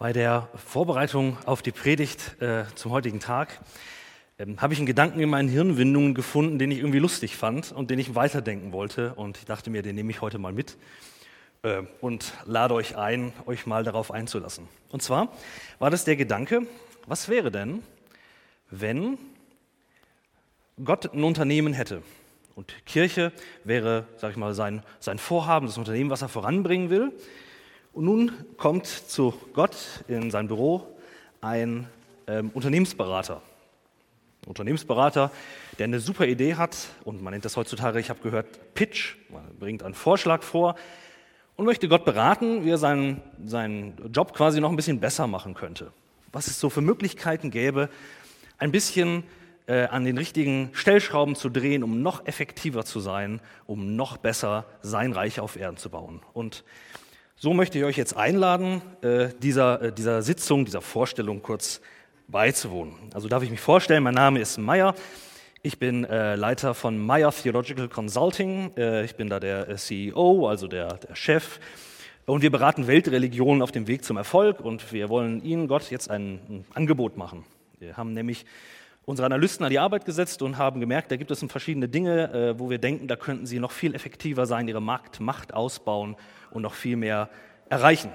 Bei 0.00 0.14
der 0.14 0.48
Vorbereitung 0.54 1.36
auf 1.44 1.60
die 1.60 1.72
Predigt 1.72 2.40
äh, 2.40 2.64
zum 2.74 2.90
heutigen 2.90 3.20
Tag 3.20 3.60
ähm, 4.38 4.58
habe 4.58 4.72
ich 4.72 4.78
einen 4.78 4.86
Gedanken 4.86 5.20
in 5.20 5.28
meinen 5.28 5.50
Hirnwindungen 5.50 6.14
gefunden, 6.14 6.58
den 6.58 6.70
ich 6.70 6.78
irgendwie 6.78 7.00
lustig 7.00 7.36
fand 7.36 7.70
und 7.70 7.90
den 7.90 7.98
ich 7.98 8.14
weiterdenken 8.14 8.72
wollte. 8.72 9.12
Und 9.12 9.36
ich 9.36 9.44
dachte 9.44 9.68
mir, 9.68 9.82
den 9.82 9.96
nehme 9.96 10.10
ich 10.10 10.22
heute 10.22 10.38
mal 10.38 10.54
mit 10.54 10.78
äh, 11.64 11.82
und 12.00 12.32
lade 12.46 12.72
euch 12.72 12.96
ein, 12.96 13.34
euch 13.44 13.66
mal 13.66 13.84
darauf 13.84 14.10
einzulassen. 14.10 14.68
Und 14.88 15.02
zwar 15.02 15.28
war 15.78 15.90
das 15.90 16.06
der 16.06 16.16
Gedanke, 16.16 16.62
was 17.06 17.28
wäre 17.28 17.50
denn, 17.50 17.82
wenn 18.70 19.18
Gott 20.82 21.12
ein 21.12 21.24
Unternehmen 21.24 21.74
hätte 21.74 22.02
und 22.54 22.74
Kirche 22.86 23.32
wäre, 23.64 24.06
sag 24.16 24.30
ich 24.30 24.38
mal, 24.38 24.54
sein, 24.54 24.82
sein 24.98 25.18
Vorhaben, 25.18 25.66
das 25.66 25.76
Unternehmen, 25.76 26.08
was 26.08 26.22
er 26.22 26.30
voranbringen 26.30 26.88
will. 26.88 27.12
Und 27.92 28.04
nun 28.04 28.32
kommt 28.56 28.86
zu 28.86 29.34
Gott 29.52 30.04
in 30.06 30.30
sein 30.30 30.46
Büro 30.46 30.86
ein 31.40 31.88
ähm, 32.28 32.50
Unternehmensberater. 32.54 33.42
Ein 34.42 34.48
Unternehmensberater, 34.48 35.32
der 35.78 35.84
eine 35.84 35.98
super 35.98 36.26
Idee 36.26 36.54
hat 36.54 36.76
und 37.04 37.20
man 37.22 37.32
nennt 37.32 37.44
das 37.44 37.56
heutzutage, 37.56 37.98
ich 37.98 38.08
habe 38.08 38.20
gehört, 38.20 38.74
Pitch, 38.74 39.16
man 39.28 39.42
bringt 39.58 39.82
einen 39.82 39.94
Vorschlag 39.94 40.42
vor 40.42 40.76
und 41.56 41.64
möchte 41.64 41.88
Gott 41.88 42.04
beraten, 42.04 42.64
wie 42.64 42.70
er 42.70 42.78
seinen, 42.78 43.22
seinen 43.44 43.94
Job 44.12 44.34
quasi 44.34 44.60
noch 44.60 44.70
ein 44.70 44.76
bisschen 44.76 45.00
besser 45.00 45.26
machen 45.26 45.54
könnte. 45.54 45.92
Was 46.32 46.46
es 46.46 46.60
so 46.60 46.70
für 46.70 46.80
Möglichkeiten 46.80 47.50
gäbe, 47.50 47.90
ein 48.58 48.70
bisschen 48.70 49.24
äh, 49.66 49.86
an 49.86 50.04
den 50.04 50.16
richtigen 50.16 50.70
Stellschrauben 50.74 51.34
zu 51.34 51.48
drehen, 51.48 51.82
um 51.82 52.02
noch 52.02 52.24
effektiver 52.26 52.84
zu 52.84 53.00
sein, 53.00 53.40
um 53.66 53.96
noch 53.96 54.16
besser 54.16 54.64
sein 54.80 55.12
Reich 55.12 55.40
auf 55.40 55.56
Erden 55.56 55.76
zu 55.76 55.90
bauen. 55.90 56.20
Und 56.32 56.62
so 57.42 57.54
möchte 57.54 57.78
ich 57.78 57.84
euch 57.84 57.96
jetzt 57.96 58.14
einladen, 58.14 58.82
äh, 59.00 59.28
dieser, 59.42 59.80
äh, 59.80 59.92
dieser 59.92 60.20
Sitzung, 60.20 60.66
dieser 60.66 60.82
Vorstellung 60.82 61.40
kurz 61.40 61.80
beizuwohnen. 62.28 62.94
Also 63.14 63.28
darf 63.28 63.42
ich 63.42 63.50
mich 63.50 63.60
vorstellen, 63.60 64.02
mein 64.02 64.12
Name 64.12 64.40
ist 64.40 64.58
Meyer. 64.58 64.94
Ich 65.62 65.78
bin 65.78 66.04
äh, 66.04 66.36
Leiter 66.36 66.74
von 66.74 66.98
Meyer 66.98 67.32
Theological 67.32 67.88
Consulting. 67.88 68.72
Äh, 68.76 69.06
ich 69.06 69.14
bin 69.14 69.30
da 69.30 69.40
der 69.40 69.70
äh, 69.70 69.76
CEO, 69.76 70.48
also 70.48 70.68
der, 70.68 70.98
der 70.98 71.16
Chef. 71.16 71.60
Und 72.26 72.42
wir 72.42 72.50
beraten 72.50 72.86
Weltreligionen 72.86 73.62
auf 73.62 73.72
dem 73.72 73.86
Weg 73.86 74.04
zum 74.04 74.18
Erfolg 74.18 74.60
und 74.60 74.92
wir 74.92 75.08
wollen 75.08 75.42
Ihnen, 75.42 75.66
Gott, 75.66 75.90
jetzt 75.90 76.10
ein, 76.10 76.40
ein 76.46 76.64
Angebot 76.74 77.16
machen. 77.16 77.46
Wir 77.78 77.96
haben 77.96 78.12
nämlich 78.12 78.44
unsere 79.04 79.26
Analysten 79.26 79.64
an 79.64 79.70
die 79.70 79.78
Arbeit 79.78 80.04
gesetzt 80.04 80.42
und 80.42 80.58
haben 80.58 80.80
gemerkt, 80.80 81.10
da 81.10 81.16
gibt 81.16 81.30
es 81.30 81.44
verschiedene 81.48 81.88
Dinge, 81.88 82.32
äh, 82.32 82.58
wo 82.58 82.70
wir 82.70 82.78
denken, 82.78 83.08
da 83.08 83.16
könnten 83.16 83.46
sie 83.46 83.58
noch 83.58 83.72
viel 83.72 83.94
effektiver 83.94 84.46
sein, 84.46 84.68
ihre 84.68 84.82
Marktmacht 84.82 85.54
ausbauen 85.54 86.16
und 86.50 86.62
noch 86.62 86.74
viel 86.74 86.96
mehr 86.96 87.28
erreichen. 87.68 88.12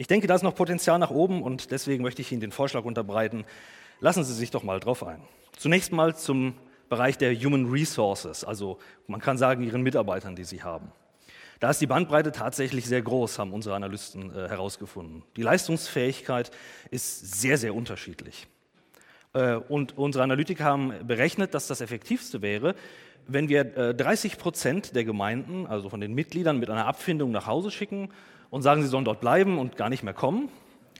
Ich 0.00 0.06
denke, 0.06 0.28
da 0.28 0.36
ist 0.36 0.42
noch 0.42 0.54
Potenzial 0.54 0.98
nach 0.98 1.10
oben 1.10 1.42
und 1.42 1.72
deswegen 1.72 2.04
möchte 2.04 2.22
ich 2.22 2.30
Ihnen 2.30 2.40
den 2.40 2.52
Vorschlag 2.52 2.84
unterbreiten. 2.84 3.44
Lassen 3.98 4.22
Sie 4.22 4.32
sich 4.32 4.52
doch 4.52 4.62
mal 4.62 4.78
drauf 4.78 5.02
ein. 5.02 5.20
Zunächst 5.56 5.90
mal 5.90 6.14
zum 6.14 6.54
Bereich 6.88 7.18
der 7.18 7.34
Human 7.34 7.66
Resources, 7.66 8.44
also 8.44 8.78
man 9.08 9.20
kann 9.20 9.36
sagen 9.36 9.64
Ihren 9.64 9.82
Mitarbeitern, 9.82 10.36
die 10.36 10.44
Sie 10.44 10.62
haben. 10.62 10.92
Da 11.58 11.70
ist 11.70 11.80
die 11.80 11.88
Bandbreite 11.88 12.30
tatsächlich 12.30 12.86
sehr 12.86 13.02
groß, 13.02 13.40
haben 13.40 13.52
unsere 13.52 13.74
Analysten 13.74 14.30
äh, 14.30 14.48
herausgefunden. 14.48 15.24
Die 15.36 15.42
Leistungsfähigkeit 15.42 16.52
ist 16.92 17.40
sehr, 17.40 17.58
sehr 17.58 17.74
unterschiedlich. 17.74 18.46
Äh, 19.32 19.54
und 19.54 19.96
unsere 19.96 20.24
Analytiker 20.24 20.64
haben 20.64 20.92
berechnet, 21.06 21.54
dass 21.54 21.66
das 21.66 21.80
Effektivste 21.80 22.42
wäre, 22.42 22.74
wenn 23.26 23.48
wir 23.48 23.64
30 23.64 24.32
äh, 24.32 24.36
Prozent 24.36 24.96
der 24.96 25.04
Gemeinden, 25.04 25.66
also 25.66 25.90
von 25.90 26.00
den 26.00 26.14
Mitgliedern, 26.14 26.58
mit 26.58 26.70
einer 26.70 26.86
Abfindung 26.86 27.30
nach 27.30 27.46
Hause 27.46 27.70
schicken 27.70 28.08
und 28.50 28.62
sagen, 28.62 28.82
sie 28.82 28.88
sollen 28.88 29.04
dort 29.04 29.20
bleiben 29.20 29.58
und 29.58 29.76
gar 29.76 29.90
nicht 29.90 30.02
mehr 30.02 30.14
kommen. 30.14 30.48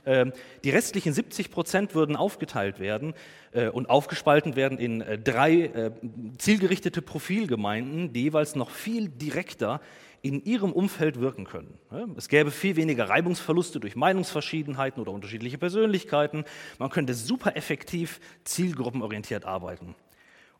Ähm, 0.05 0.31
die 0.63 0.69
restlichen 0.69 1.11
70 1.11 1.49
Prozent 1.49 1.95
würden 1.95 2.15
aufgeteilt 2.15 2.79
werden 2.79 3.15
äh, 3.51 3.69
und 3.69 3.89
aufgespalten 3.89 4.55
werden 4.55 4.77
in 4.77 5.03
drei 5.23 5.91
zielgerichtete 6.37 7.01
Profilgemeinden, 7.01 8.13
die 8.13 8.23
jeweils 8.23 8.55
noch 8.55 8.69
viel 8.69 9.09
direkter 9.09 9.81
in 10.21 10.43
ihrem 10.43 10.71
Umfeld 10.71 11.19
wirken 11.19 11.45
können. 11.45 11.77
Es 12.17 12.27
gäbe 12.27 12.51
viel 12.51 12.75
weniger 12.75 13.09
Reibungsverluste 13.09 13.79
durch 13.79 13.95
Meinungsverschiedenheiten 13.95 15.01
oder 15.01 15.11
unterschiedliche 15.11 15.57
Persönlichkeiten. 15.57 16.45
Man 16.77 16.89
könnte 16.89 17.13
super 17.13 17.55
effektiv 17.55 18.19
zielgruppenorientiert 18.43 19.45
arbeiten. 19.45 19.95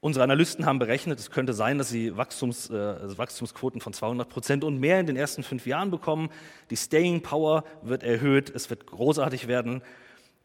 Unsere 0.01 0.23
Analysten 0.23 0.65
haben 0.65 0.79
berechnet, 0.79 1.19
es 1.19 1.29
könnte 1.29 1.51
sein, 1.51 1.77
dass 1.77 1.89
sie 1.89 2.15
Wachstums, 2.15 2.69
äh, 2.69 2.75
also 2.75 3.17
Wachstumsquoten 3.17 3.81
von 3.81 3.91
200 3.91 4.29
Prozent 4.29 4.63
und 4.63 4.79
mehr 4.79 4.99
in 4.99 5.07
den 5.07 5.17
ersten 5.17 5.43
fünf 5.43 5.65
Jahren 5.65 5.91
bekommen. 5.91 6.29
Die 6.69 6.77
Staying 6.77 7.21
Power 7.21 7.65
wird 7.81 8.03
erhöht, 8.03 8.49
es 8.49 8.69
wird 8.69 8.85
großartig 8.85 9.47
werden. 9.47 9.81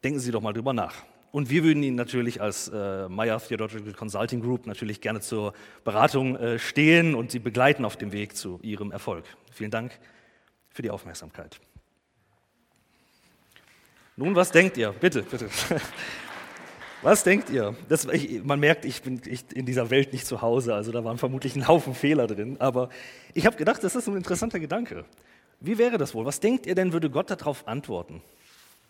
Denken 0.02 0.18
Sie 0.18 0.32
doch 0.32 0.40
mal 0.40 0.52
drüber 0.52 0.72
nach. 0.72 0.94
Und 1.34 1.50
wir 1.50 1.64
würden 1.64 1.82
Ihnen 1.82 1.96
natürlich 1.96 2.40
als 2.40 2.68
äh, 2.68 3.08
Meyer 3.08 3.40
Theological 3.40 3.92
Consulting 3.92 4.40
Group 4.40 4.68
natürlich 4.68 5.00
gerne 5.00 5.20
zur 5.20 5.52
Beratung 5.82 6.36
äh, 6.36 6.60
stehen 6.60 7.16
und 7.16 7.32
Sie 7.32 7.40
begleiten 7.40 7.84
auf 7.84 7.96
dem 7.96 8.12
Weg 8.12 8.36
zu 8.36 8.60
Ihrem 8.62 8.92
Erfolg. 8.92 9.24
Vielen 9.50 9.72
Dank 9.72 9.98
für 10.70 10.82
die 10.82 10.90
Aufmerksamkeit. 10.92 11.58
Nun, 14.14 14.36
was 14.36 14.52
denkt 14.52 14.76
ihr? 14.76 14.92
Bitte, 14.92 15.24
bitte. 15.24 15.48
Was 17.02 17.24
denkt 17.24 17.50
ihr? 17.50 17.76
Das, 17.88 18.06
ich, 18.06 18.42
man 18.44 18.60
merkt, 18.60 18.84
ich 18.86 19.02
bin 19.02 19.20
ich, 19.26 19.44
in 19.52 19.66
dieser 19.66 19.90
Welt 19.90 20.12
nicht 20.12 20.26
zu 20.26 20.40
Hause, 20.40 20.74
also 20.74 20.90
da 20.90 21.04
waren 21.04 21.18
vermutlich 21.18 21.54
ein 21.54 21.68
Haufen 21.68 21.94
Fehler 21.94 22.28
drin. 22.28 22.56
Aber 22.60 22.88
ich 23.34 23.44
habe 23.44 23.56
gedacht, 23.56 23.82
das 23.82 23.94
ist 23.94 24.08
ein 24.08 24.16
interessanter 24.16 24.60
Gedanke. 24.60 25.04
Wie 25.60 25.78
wäre 25.78 25.98
das 25.98 26.14
wohl? 26.14 26.24
Was 26.24 26.38
denkt 26.38 26.64
ihr 26.64 26.76
denn, 26.76 26.92
würde 26.92 27.10
Gott 27.10 27.28
darauf 27.28 27.66
antworten? 27.66 28.22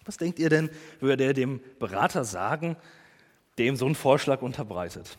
Was 0.05 0.17
denkt 0.17 0.39
ihr 0.39 0.49
denn, 0.49 0.71
würde 1.01 1.25
er 1.25 1.33
dem 1.33 1.61
Berater 1.79 2.25
sagen, 2.25 2.77
dem 3.59 3.77
so 3.77 3.87
einen 3.87 3.95
Vorschlag 3.95 4.43
unterbreitet? 4.43 5.19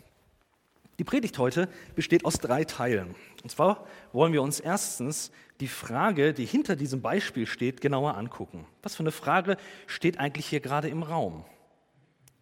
Die 0.98 1.04
Predigt 1.04 1.38
heute 1.38 1.68
besteht 1.96 2.24
aus 2.24 2.36
drei 2.36 2.64
Teilen. 2.64 3.16
Und 3.44 3.50
zwar 3.50 3.86
wollen 4.14 4.32
wir 4.32 4.42
uns 4.42 4.60
erstens 4.60 5.32
die 5.60 5.68
Frage, 5.68 6.34
die 6.34 6.46
hinter 6.46 6.76
diesem 6.76 7.02
Beispiel 7.02 7.48
steht, 7.48 7.82
genauer 7.82 8.16
angucken. 8.16 8.66
Was 8.82 8.96
für 8.96 9.04
eine 9.04 9.12
Frage 9.12 9.58
steht 9.88 10.20
eigentlich 10.20 10.46
hier 10.46 10.62
gerade 10.62 10.88
im 10.88 11.04
Raum? 11.04 11.44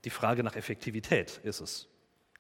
Die 0.06 0.12
Frage 0.12 0.44
nach 0.44 0.56
Effektivität 0.56 1.40
ist 1.44 1.62
es. 1.62 1.88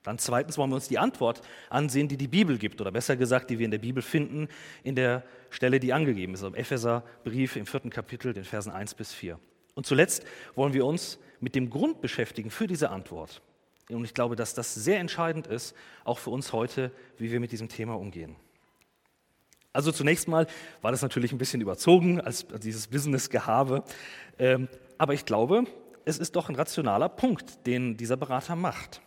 Dann 0.04 0.20
zweitens 0.20 0.58
wollen 0.58 0.70
wir 0.70 0.76
uns 0.76 0.90
die 0.90 1.00
Antwort 1.00 1.42
ansehen, 1.70 2.10
die 2.10 2.18
die 2.18 2.28
Bibel 2.28 2.58
gibt, 2.58 2.82
oder 2.82 2.92
besser 2.92 3.16
gesagt, 3.16 3.50
die 3.50 3.58
wir 3.58 3.66
in 3.66 3.72
der 3.72 3.78
Bibel 3.78 4.04
finden, 4.04 4.50
in 4.84 4.96
der 4.96 5.24
Stelle, 5.50 5.80
die 5.80 5.94
angegeben 5.94 6.34
ist, 6.34 6.44
im 6.44 6.56
Epheserbrief 6.56 7.56
im 7.56 7.66
vierten 7.66 7.90
Kapitel, 7.90 8.34
den 8.34 8.44
Versen 8.44 8.72
1 8.72 8.96
bis 8.96 9.14
4. 9.14 9.40
Und 9.76 9.86
zuletzt 9.86 10.24
wollen 10.56 10.74
wir 10.74 10.86
uns 10.86 11.20
mit 11.40 11.56
dem 11.56 11.70
Grund 11.70 12.02
beschäftigen 12.02 12.52
für 12.52 12.68
diese 12.68 12.90
Antwort. 12.90 13.42
Und 13.90 14.06
ich 14.06 14.14
glaube, 14.14 14.36
dass 14.36 14.54
das 14.54 14.74
sehr 14.74 15.00
entscheidend 15.00 15.48
ist, 15.48 15.76
auch 16.06 16.20
für 16.20 16.30
uns 16.30 16.54
heute, 16.54 16.92
wie 17.18 17.32
wir 17.32 17.40
mit 17.40 17.52
diesem 17.52 17.70
Thema 17.70 17.96
umgehen. 17.96 18.36
Also 19.74 19.92
zunächst 19.92 20.28
mal 20.28 20.48
war 20.82 20.92
das 20.92 21.02
natürlich 21.02 21.32
ein 21.32 21.38
bisschen 21.38 21.60
überzogen 21.60 22.22
als 22.22 22.46
dieses 22.62 22.88
Business-Gehabe. 22.88 23.84
Ähm, 24.38 24.70
aber 24.98 25.16
ich 25.16 25.26
glaube, 25.26 25.66
es 26.06 26.20
ist 26.20 26.36
doch 26.36 26.50
ein 26.50 26.56
rationaler 26.56 27.10
Punkt, 27.10 27.66
den 27.66 27.98
dieser 27.98 28.16
Berater 28.16 28.56
macht. 28.56 29.02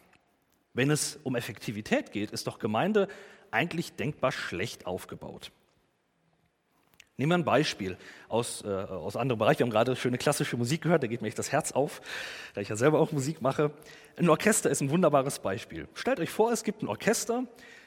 Wenn 0.74 0.90
es 0.90 1.18
um 1.22 1.36
Effektivität 1.36 2.12
geht, 2.12 2.32
ist 2.32 2.46
doch 2.46 2.58
Gemeinde 2.58 3.08
eigentlich 3.50 3.92
denkbar 3.92 4.32
schlecht 4.32 4.86
aufgebaut. 4.86 5.52
Nehmen 7.18 7.30
wir 7.30 7.36
ein 7.36 7.44
Beispiel 7.44 7.96
aus, 8.28 8.62
äh, 8.62 8.68
aus 8.68 9.16
anderem 9.16 9.38
Bereich. 9.38 9.58
Wir 9.58 9.64
haben 9.64 9.70
gerade 9.70 9.96
schöne 9.96 10.18
klassische 10.18 10.58
Musik 10.58 10.82
gehört, 10.82 11.02
da 11.02 11.06
geht 11.06 11.22
mir 11.22 11.28
echt 11.28 11.38
das 11.38 11.50
Herz 11.50 11.72
auf, 11.72 12.02
da 12.52 12.60
ich 12.60 12.68
ja 12.68 12.76
selber 12.76 13.00
auch 13.00 13.10
Musik 13.10 13.40
mache. 13.40 13.70
Ein 14.16 14.28
Orchester 14.28 14.68
ist 14.68 14.82
ein 14.82 14.90
wunderbares 14.90 15.38
Beispiel. 15.38 15.88
Stellt 15.94 16.20
euch 16.20 16.28
vor, 16.28 16.52
es 16.52 16.62
gibt 16.62 16.82
ein 16.82 16.88
Orchester, 16.88 17.44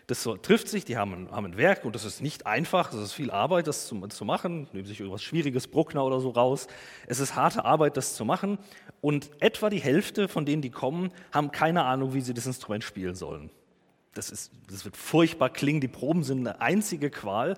das 0.07 0.23
so, 0.23 0.35
trifft 0.35 0.67
sich, 0.67 0.83
die 0.83 0.97
haben 0.97 1.13
ein, 1.13 1.31
haben 1.31 1.45
ein 1.45 1.57
Werk 1.57 1.85
und 1.85 1.93
das 1.93 2.05
ist 2.05 2.23
nicht 2.23 2.47
einfach, 2.47 2.91
es 2.91 2.99
ist 2.99 3.13
viel 3.13 3.29
Arbeit, 3.29 3.67
das 3.67 3.85
zu, 3.85 3.99
zu 4.07 4.25
machen, 4.25 4.67
nehmen 4.73 4.87
sich 4.87 4.99
irgendwas 4.99 5.21
Schwieriges, 5.21 5.67
Bruckner 5.67 6.03
oder 6.03 6.19
so 6.19 6.31
raus. 6.31 6.65
Es 7.05 7.19
ist 7.19 7.35
harte 7.35 7.65
Arbeit, 7.65 7.97
das 7.97 8.15
zu 8.15 8.25
machen 8.25 8.57
und 8.99 9.29
etwa 9.39 9.69
die 9.69 9.79
Hälfte 9.79 10.27
von 10.27 10.47
denen, 10.47 10.63
die 10.63 10.71
kommen, 10.71 11.11
haben 11.31 11.51
keine 11.51 11.83
Ahnung, 11.83 12.15
wie 12.15 12.21
sie 12.21 12.33
das 12.33 12.47
Instrument 12.47 12.83
spielen 12.83 13.13
sollen. 13.13 13.51
Das, 14.15 14.31
ist, 14.31 14.51
das 14.67 14.85
wird 14.85 14.97
furchtbar 14.97 15.51
klingen, 15.51 15.81
die 15.81 15.87
Proben 15.87 16.23
sind 16.23 16.39
eine 16.39 16.59
einzige 16.61 17.11
Qual 17.11 17.55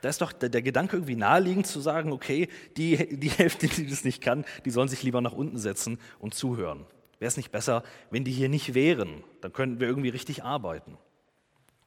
da 0.00 0.08
ist 0.08 0.20
doch 0.20 0.32
der, 0.32 0.62
Gedanke 0.62 0.96
irgendwie 0.96 1.16
naheliegend 1.16 1.66
zu 1.66 1.80
sagen, 1.80 2.12
okay, 2.12 2.48
die, 2.76 3.18
die 3.18 3.30
Hälfte, 3.30 3.66
die 3.66 3.86
das 3.86 4.04
nicht 4.04 4.22
kann, 4.22 4.44
die 4.64 4.70
sollen 4.70 4.88
sich 4.88 5.02
lieber 5.02 5.20
nach 5.20 5.32
unten 5.32 5.58
setzen 5.58 5.98
und 6.18 6.34
zuhören. 6.34 6.86
Wäre 7.18 7.28
es 7.28 7.36
nicht 7.36 7.50
besser, 7.50 7.82
wenn 8.10 8.24
die 8.24 8.30
hier 8.30 8.48
nicht 8.48 8.74
wären? 8.74 9.24
Dann 9.40 9.52
könnten 9.52 9.80
wir 9.80 9.88
irgendwie 9.88 10.10
richtig 10.10 10.44
arbeiten. 10.44 10.96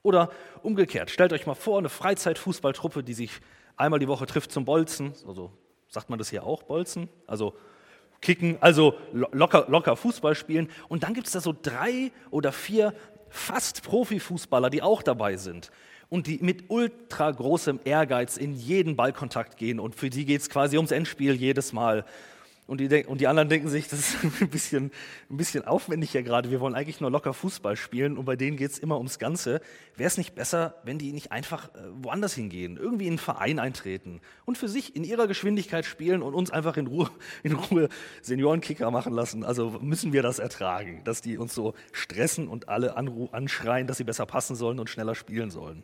Oder 0.04 0.32
umgekehrt, 0.64 1.10
stellt 1.10 1.32
euch 1.32 1.46
mal 1.46 1.56
vor, 1.56 1.78
eine 1.78 1.90
Freizeitfußballtruppe, 1.90 3.04
die 3.04 3.14
sich 3.14 3.40
einmal 3.78 4.00
die 4.00 4.08
Woche 4.08 4.26
trifft 4.26 4.52
zum 4.52 4.66
Bolzen, 4.66 5.14
also 5.28 5.52
sagt 5.88 6.10
man 6.10 6.20
das 6.20 6.30
hier 6.30 6.44
auch, 6.44 6.64
Bolzen, 6.64 7.08
also 7.28 7.56
kicken, 8.22 8.58
also 8.62 8.96
locker, 9.12 9.66
locker 9.68 9.96
Fußball 9.96 10.36
spielen. 10.36 10.70
Und 10.88 11.04
dann 11.04 11.14
gibt 11.14 11.28
es 11.28 11.34
da 11.34 11.42
so 11.42 11.56
drei 11.60 12.12
oder 12.30 12.52
vier 12.52 12.94
fast 13.30 13.84
Profifußballer, 13.84 14.70
die 14.70 14.82
auch 14.82 15.02
dabei 15.02 15.38
sind. 15.38 15.72
Und 16.12 16.28
die 16.28 16.40
mit 16.42 16.66
ultra 16.68 17.32
großem 17.32 17.80
Ehrgeiz 17.86 18.36
in 18.36 18.54
jeden 18.54 18.98
Ballkontakt 18.98 19.56
gehen 19.56 19.80
und 19.80 19.96
für 19.96 20.10
die 20.10 20.26
geht 20.26 20.42
es 20.42 20.50
quasi 20.50 20.76
ums 20.76 20.92
Endspiel 20.92 21.34
jedes 21.34 21.72
Mal. 21.72 22.06
Und 22.68 22.80
die, 22.82 23.06
und 23.06 23.22
die 23.22 23.28
anderen 23.28 23.48
denken 23.48 23.70
sich, 23.70 23.88
das 23.88 24.00
ist 24.00 24.18
ein 24.42 24.50
bisschen, 24.50 24.92
ein 25.30 25.38
bisschen 25.38 25.66
aufwendig 25.66 26.12
hier 26.12 26.22
gerade. 26.22 26.52
Wir 26.52 26.60
wollen 26.60 26.76
eigentlich 26.76 27.00
nur 27.00 27.10
locker 27.10 27.34
Fußball 27.34 27.78
spielen 27.78 28.18
und 28.18 28.26
bei 28.26 28.36
denen 28.36 28.58
geht 28.58 28.72
es 28.72 28.78
immer 28.80 28.98
ums 28.98 29.20
Ganze. 29.20 29.62
Wäre 29.96 30.08
es 30.08 30.18
nicht 30.18 30.36
besser, 30.36 30.76
wenn 30.84 30.98
die 30.98 31.14
nicht 31.14 31.32
einfach 31.32 31.74
äh, 31.76 31.80
woanders 31.94 32.34
hingehen, 32.34 32.76
irgendwie 32.76 33.06
in 33.06 33.12
einen 33.12 33.18
Verein 33.18 33.60
eintreten 33.60 34.20
und 34.44 34.58
für 34.58 34.68
sich 34.68 34.98
in 34.98 35.06
ihrer 35.06 35.28
Geschwindigkeit 35.28 35.86
spielen 35.86 36.22
und 36.22 36.34
uns 36.34 36.52
einfach 36.52 36.76
in 36.76 36.88
Ruhe, 36.88 37.10
in 37.44 37.54
Ruhe 37.54 37.88
Seniorenkicker 38.22 38.92
machen 38.92 39.14
lassen? 39.14 39.46
Also 39.46 39.80
müssen 39.82 40.12
wir 40.12 40.24
das 40.24 40.40
ertragen, 40.40 41.06
dass 41.06 41.22
die 41.22 41.38
uns 41.38 41.56
so 41.56 41.74
stressen 41.94 42.50
und 42.50 42.68
alle 42.68 42.98
anschreien, 42.98 43.88
dass 43.88 43.98
sie 43.98 44.04
besser 44.04 44.26
passen 44.26 44.58
sollen 44.58 44.80
und 44.80 44.90
schneller 44.90 45.16
spielen 45.16 45.52
sollen. 45.52 45.84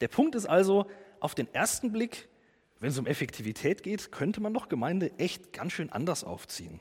Der 0.00 0.08
Punkt 0.08 0.34
ist 0.34 0.46
also, 0.46 0.86
auf 1.20 1.34
den 1.34 1.52
ersten 1.52 1.92
Blick 1.92 2.28
wenn 2.80 2.90
es 2.90 2.98
um 2.98 3.06
Effektivität 3.06 3.82
geht, 3.82 4.12
könnte 4.12 4.40
man 4.40 4.54
doch 4.54 4.68
Gemeinde 4.68 5.10
echt 5.18 5.52
ganz 5.52 5.72
schön 5.72 5.90
anders 5.90 6.24
aufziehen. 6.24 6.80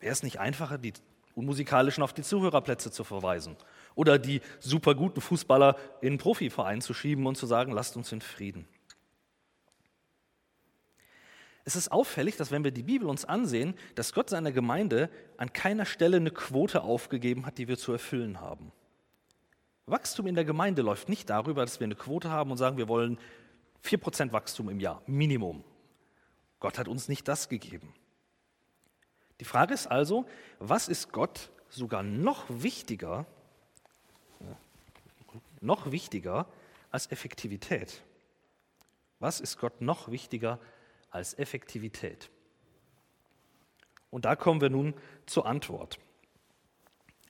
Wäre 0.00 0.12
es 0.12 0.22
nicht 0.22 0.40
einfacher, 0.40 0.78
die 0.78 0.92
Unmusikalischen 1.34 2.02
auf 2.02 2.12
die 2.12 2.22
Zuhörerplätze 2.22 2.90
zu 2.90 3.04
verweisen 3.04 3.56
oder 3.94 4.18
die 4.18 4.40
super 4.58 4.94
guten 4.94 5.20
Fußballer 5.20 5.76
in 6.00 6.08
einen 6.08 6.18
Profiverein 6.18 6.80
zu 6.80 6.94
schieben 6.94 7.26
und 7.26 7.36
zu 7.36 7.46
sagen, 7.46 7.72
lasst 7.72 7.96
uns 7.96 8.10
in 8.10 8.20
Frieden. 8.20 8.66
Es 11.64 11.76
ist 11.76 11.90
auffällig, 11.90 12.36
dass 12.36 12.50
wenn 12.50 12.64
wir 12.64 12.70
die 12.70 12.84
Bibel 12.84 13.08
uns 13.08 13.24
ansehen, 13.24 13.74
dass 13.96 14.12
Gott 14.12 14.30
seiner 14.30 14.52
Gemeinde 14.52 15.10
an 15.36 15.52
keiner 15.52 15.84
Stelle 15.84 16.16
eine 16.16 16.30
Quote 16.30 16.82
aufgegeben 16.82 17.44
hat, 17.44 17.58
die 17.58 17.68
wir 17.68 17.76
zu 17.76 17.92
erfüllen 17.92 18.40
haben. 18.40 18.72
Wachstum 19.86 20.26
in 20.26 20.34
der 20.34 20.44
Gemeinde 20.44 20.82
läuft 20.82 21.08
nicht 21.08 21.30
darüber, 21.30 21.64
dass 21.64 21.78
wir 21.78 21.84
eine 21.84 21.94
Quote 21.94 22.28
haben 22.28 22.50
und 22.50 22.56
sagen, 22.56 22.76
wir 22.76 22.88
wollen 22.88 23.18
4% 23.84 24.32
Wachstum 24.32 24.68
im 24.68 24.80
Jahr, 24.80 25.00
Minimum. 25.06 25.62
Gott 26.58 26.78
hat 26.78 26.88
uns 26.88 27.08
nicht 27.08 27.28
das 27.28 27.48
gegeben. 27.48 27.94
Die 29.38 29.44
Frage 29.44 29.74
ist 29.74 29.86
also, 29.86 30.26
was 30.58 30.88
ist 30.88 31.12
Gott 31.12 31.50
sogar 31.68 32.02
noch 32.02 32.46
wichtiger, 32.48 33.26
noch 35.60 35.92
wichtiger 35.92 36.46
als 36.90 37.12
Effektivität? 37.12 38.02
Was 39.20 39.40
ist 39.40 39.58
Gott 39.58 39.80
noch 39.80 40.10
wichtiger 40.10 40.58
als 41.10 41.38
Effektivität? 41.38 42.28
Und 44.10 44.24
da 44.24 44.34
kommen 44.34 44.60
wir 44.60 44.70
nun 44.70 44.94
zur 45.26 45.46
Antwort. 45.46 46.00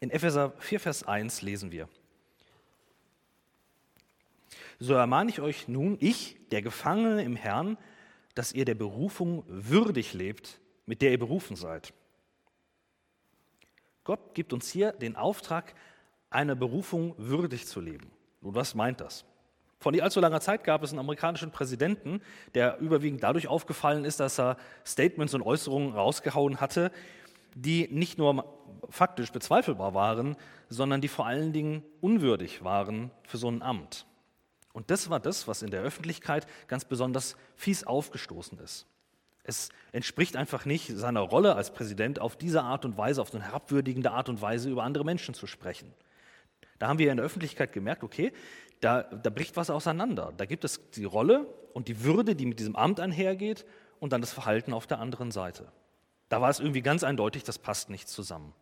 In 0.00 0.10
Epheser 0.10 0.52
4, 0.58 0.80
Vers 0.80 1.02
1 1.02 1.42
lesen 1.42 1.70
wir, 1.70 1.88
so 4.78 4.94
ermahne 4.94 5.30
ich 5.30 5.40
euch 5.40 5.68
nun, 5.68 5.96
ich, 6.00 6.36
der 6.50 6.62
Gefangene 6.62 7.22
im 7.22 7.36
Herrn, 7.36 7.78
dass 8.34 8.52
ihr 8.52 8.64
der 8.64 8.74
Berufung 8.74 9.44
würdig 9.46 10.12
lebt, 10.12 10.60
mit 10.84 11.02
der 11.02 11.10
ihr 11.10 11.18
berufen 11.18 11.56
seid. 11.56 11.92
Gott 14.04 14.34
gibt 14.34 14.52
uns 14.52 14.70
hier 14.70 14.92
den 14.92 15.16
Auftrag, 15.16 15.74
einer 16.30 16.54
Berufung 16.54 17.14
würdig 17.16 17.66
zu 17.66 17.80
leben. 17.80 18.10
Nun, 18.40 18.54
was 18.54 18.74
meint 18.74 19.00
das? 19.00 19.24
Vor 19.78 19.92
nicht 19.92 20.02
allzu 20.02 20.20
langer 20.20 20.40
Zeit 20.40 20.64
gab 20.64 20.82
es 20.82 20.90
einen 20.90 21.00
amerikanischen 21.00 21.50
Präsidenten, 21.50 22.20
der 22.54 22.78
überwiegend 22.78 23.22
dadurch 23.22 23.48
aufgefallen 23.48 24.04
ist, 24.04 24.20
dass 24.20 24.38
er 24.38 24.56
Statements 24.86 25.34
und 25.34 25.42
Äußerungen 25.42 25.92
rausgehauen 25.92 26.60
hatte, 26.60 26.90
die 27.54 27.88
nicht 27.90 28.18
nur 28.18 28.44
faktisch 28.88 29.32
bezweifelbar 29.32 29.94
waren, 29.94 30.36
sondern 30.68 31.00
die 31.00 31.08
vor 31.08 31.26
allen 31.26 31.52
Dingen 31.52 31.82
unwürdig 32.00 32.64
waren 32.64 33.10
für 33.24 33.38
so 33.38 33.48
ein 33.48 33.62
Amt. 33.62 34.06
Und 34.76 34.90
das 34.90 35.08
war 35.08 35.20
das, 35.20 35.48
was 35.48 35.62
in 35.62 35.70
der 35.70 35.80
Öffentlichkeit 35.80 36.46
ganz 36.68 36.84
besonders 36.84 37.34
fies 37.54 37.84
aufgestoßen 37.84 38.58
ist. 38.58 38.84
Es 39.42 39.70
entspricht 39.92 40.36
einfach 40.36 40.66
nicht 40.66 40.88
seiner 40.88 41.20
Rolle 41.20 41.54
als 41.54 41.72
Präsident, 41.72 42.18
auf 42.18 42.36
diese 42.36 42.60
Art 42.60 42.84
und 42.84 42.98
Weise, 42.98 43.22
auf 43.22 43.30
so 43.30 43.38
eine 43.38 43.46
herabwürdigende 43.46 44.10
Art 44.10 44.28
und 44.28 44.42
Weise 44.42 44.68
über 44.68 44.82
andere 44.82 45.02
Menschen 45.02 45.32
zu 45.32 45.46
sprechen. 45.46 45.94
Da 46.78 46.88
haben 46.88 46.98
wir 46.98 47.10
in 47.10 47.16
der 47.16 47.24
Öffentlichkeit 47.24 47.72
gemerkt, 47.72 48.04
okay, 48.04 48.34
da, 48.82 49.04
da 49.04 49.30
bricht 49.30 49.56
was 49.56 49.70
auseinander. 49.70 50.34
Da 50.36 50.44
gibt 50.44 50.62
es 50.62 50.90
die 50.90 51.04
Rolle 51.04 51.46
und 51.72 51.88
die 51.88 52.02
Würde, 52.02 52.34
die 52.34 52.44
mit 52.44 52.60
diesem 52.60 52.76
Amt 52.76 53.00
einhergeht, 53.00 53.64
und 53.98 54.12
dann 54.12 54.20
das 54.20 54.34
Verhalten 54.34 54.74
auf 54.74 54.86
der 54.86 54.98
anderen 54.98 55.30
Seite. 55.30 55.72
Da 56.28 56.42
war 56.42 56.50
es 56.50 56.60
irgendwie 56.60 56.82
ganz 56.82 57.02
eindeutig, 57.02 57.44
das 57.44 57.58
passt 57.58 57.88
nicht 57.88 58.10
zusammen. 58.10 58.52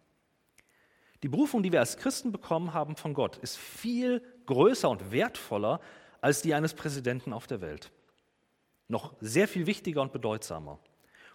Die 1.25 1.29
Berufung, 1.29 1.65
die 1.65 1.73
wir 1.73 1.81
als 1.81 1.97
Christen 1.97 2.31
bekommen 2.31 2.73
haben 2.73 2.95
von 2.95 3.15
Gott, 3.15 3.39
ist 3.39 3.57
viel 3.57 4.23
größer 4.47 4.89
und 4.89 5.11
wertvoller 5.11 5.81
als 6.25 6.41
die 6.41 6.55
eines 6.55 6.73
Präsidenten 6.73 7.35
auf 7.35 7.47
der 7.47 7.61
Welt. 7.61 7.93
Noch 8.89 9.13
sehr 9.21 9.47
viel 9.47 9.67
wichtiger 9.67 10.01
und 10.01 10.11
bedeutsamer. 10.11 10.79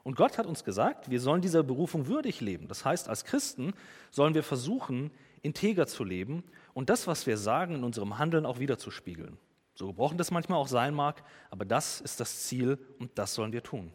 Und 0.01 0.15
Gott 0.15 0.39
hat 0.39 0.47
uns 0.47 0.63
gesagt, 0.63 1.11
wir 1.11 1.19
sollen 1.19 1.43
dieser 1.43 1.61
Berufung 1.61 2.07
würdig 2.07 2.41
leben. 2.41 2.67
Das 2.67 2.85
heißt, 2.85 3.07
als 3.07 3.23
Christen 3.23 3.73
sollen 4.09 4.33
wir 4.33 4.41
versuchen, 4.41 5.11
integer 5.43 5.85
zu 5.85 6.03
leben 6.03 6.43
und 6.73 6.89
das, 6.89 7.05
was 7.05 7.27
wir 7.27 7.37
sagen, 7.37 7.75
in 7.75 7.83
unserem 7.83 8.17
Handeln 8.17 8.47
auch 8.47 8.57
wiederzuspiegeln. 8.57 9.37
So 9.75 9.85
gebrochen 9.85 10.17
das 10.17 10.31
manchmal 10.31 10.57
auch 10.57 10.67
sein 10.67 10.95
mag, 10.95 11.23
aber 11.51 11.65
das 11.65 12.01
ist 12.01 12.19
das 12.19 12.47
Ziel 12.47 12.79
und 12.97 13.11
das 13.13 13.35
sollen 13.35 13.51
wir 13.51 13.61
tun. 13.61 13.93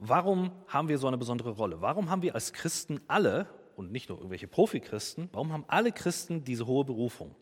Warum 0.00 0.50
haben 0.66 0.88
wir 0.88 0.98
so 0.98 1.06
eine 1.06 1.18
besondere 1.18 1.50
Rolle? 1.50 1.80
Warum 1.80 2.10
haben 2.10 2.22
wir 2.22 2.34
als 2.34 2.52
Christen 2.52 3.00
alle 3.06 3.46
und 3.76 3.92
nicht 3.92 4.08
nur 4.08 4.18
irgendwelche 4.18 4.48
Profi-Christen, 4.48 5.28
warum 5.32 5.52
haben 5.52 5.64
alle 5.68 5.92
Christen 5.92 6.44
diese 6.44 6.66
hohe 6.66 6.84
Berufung? 6.84 7.34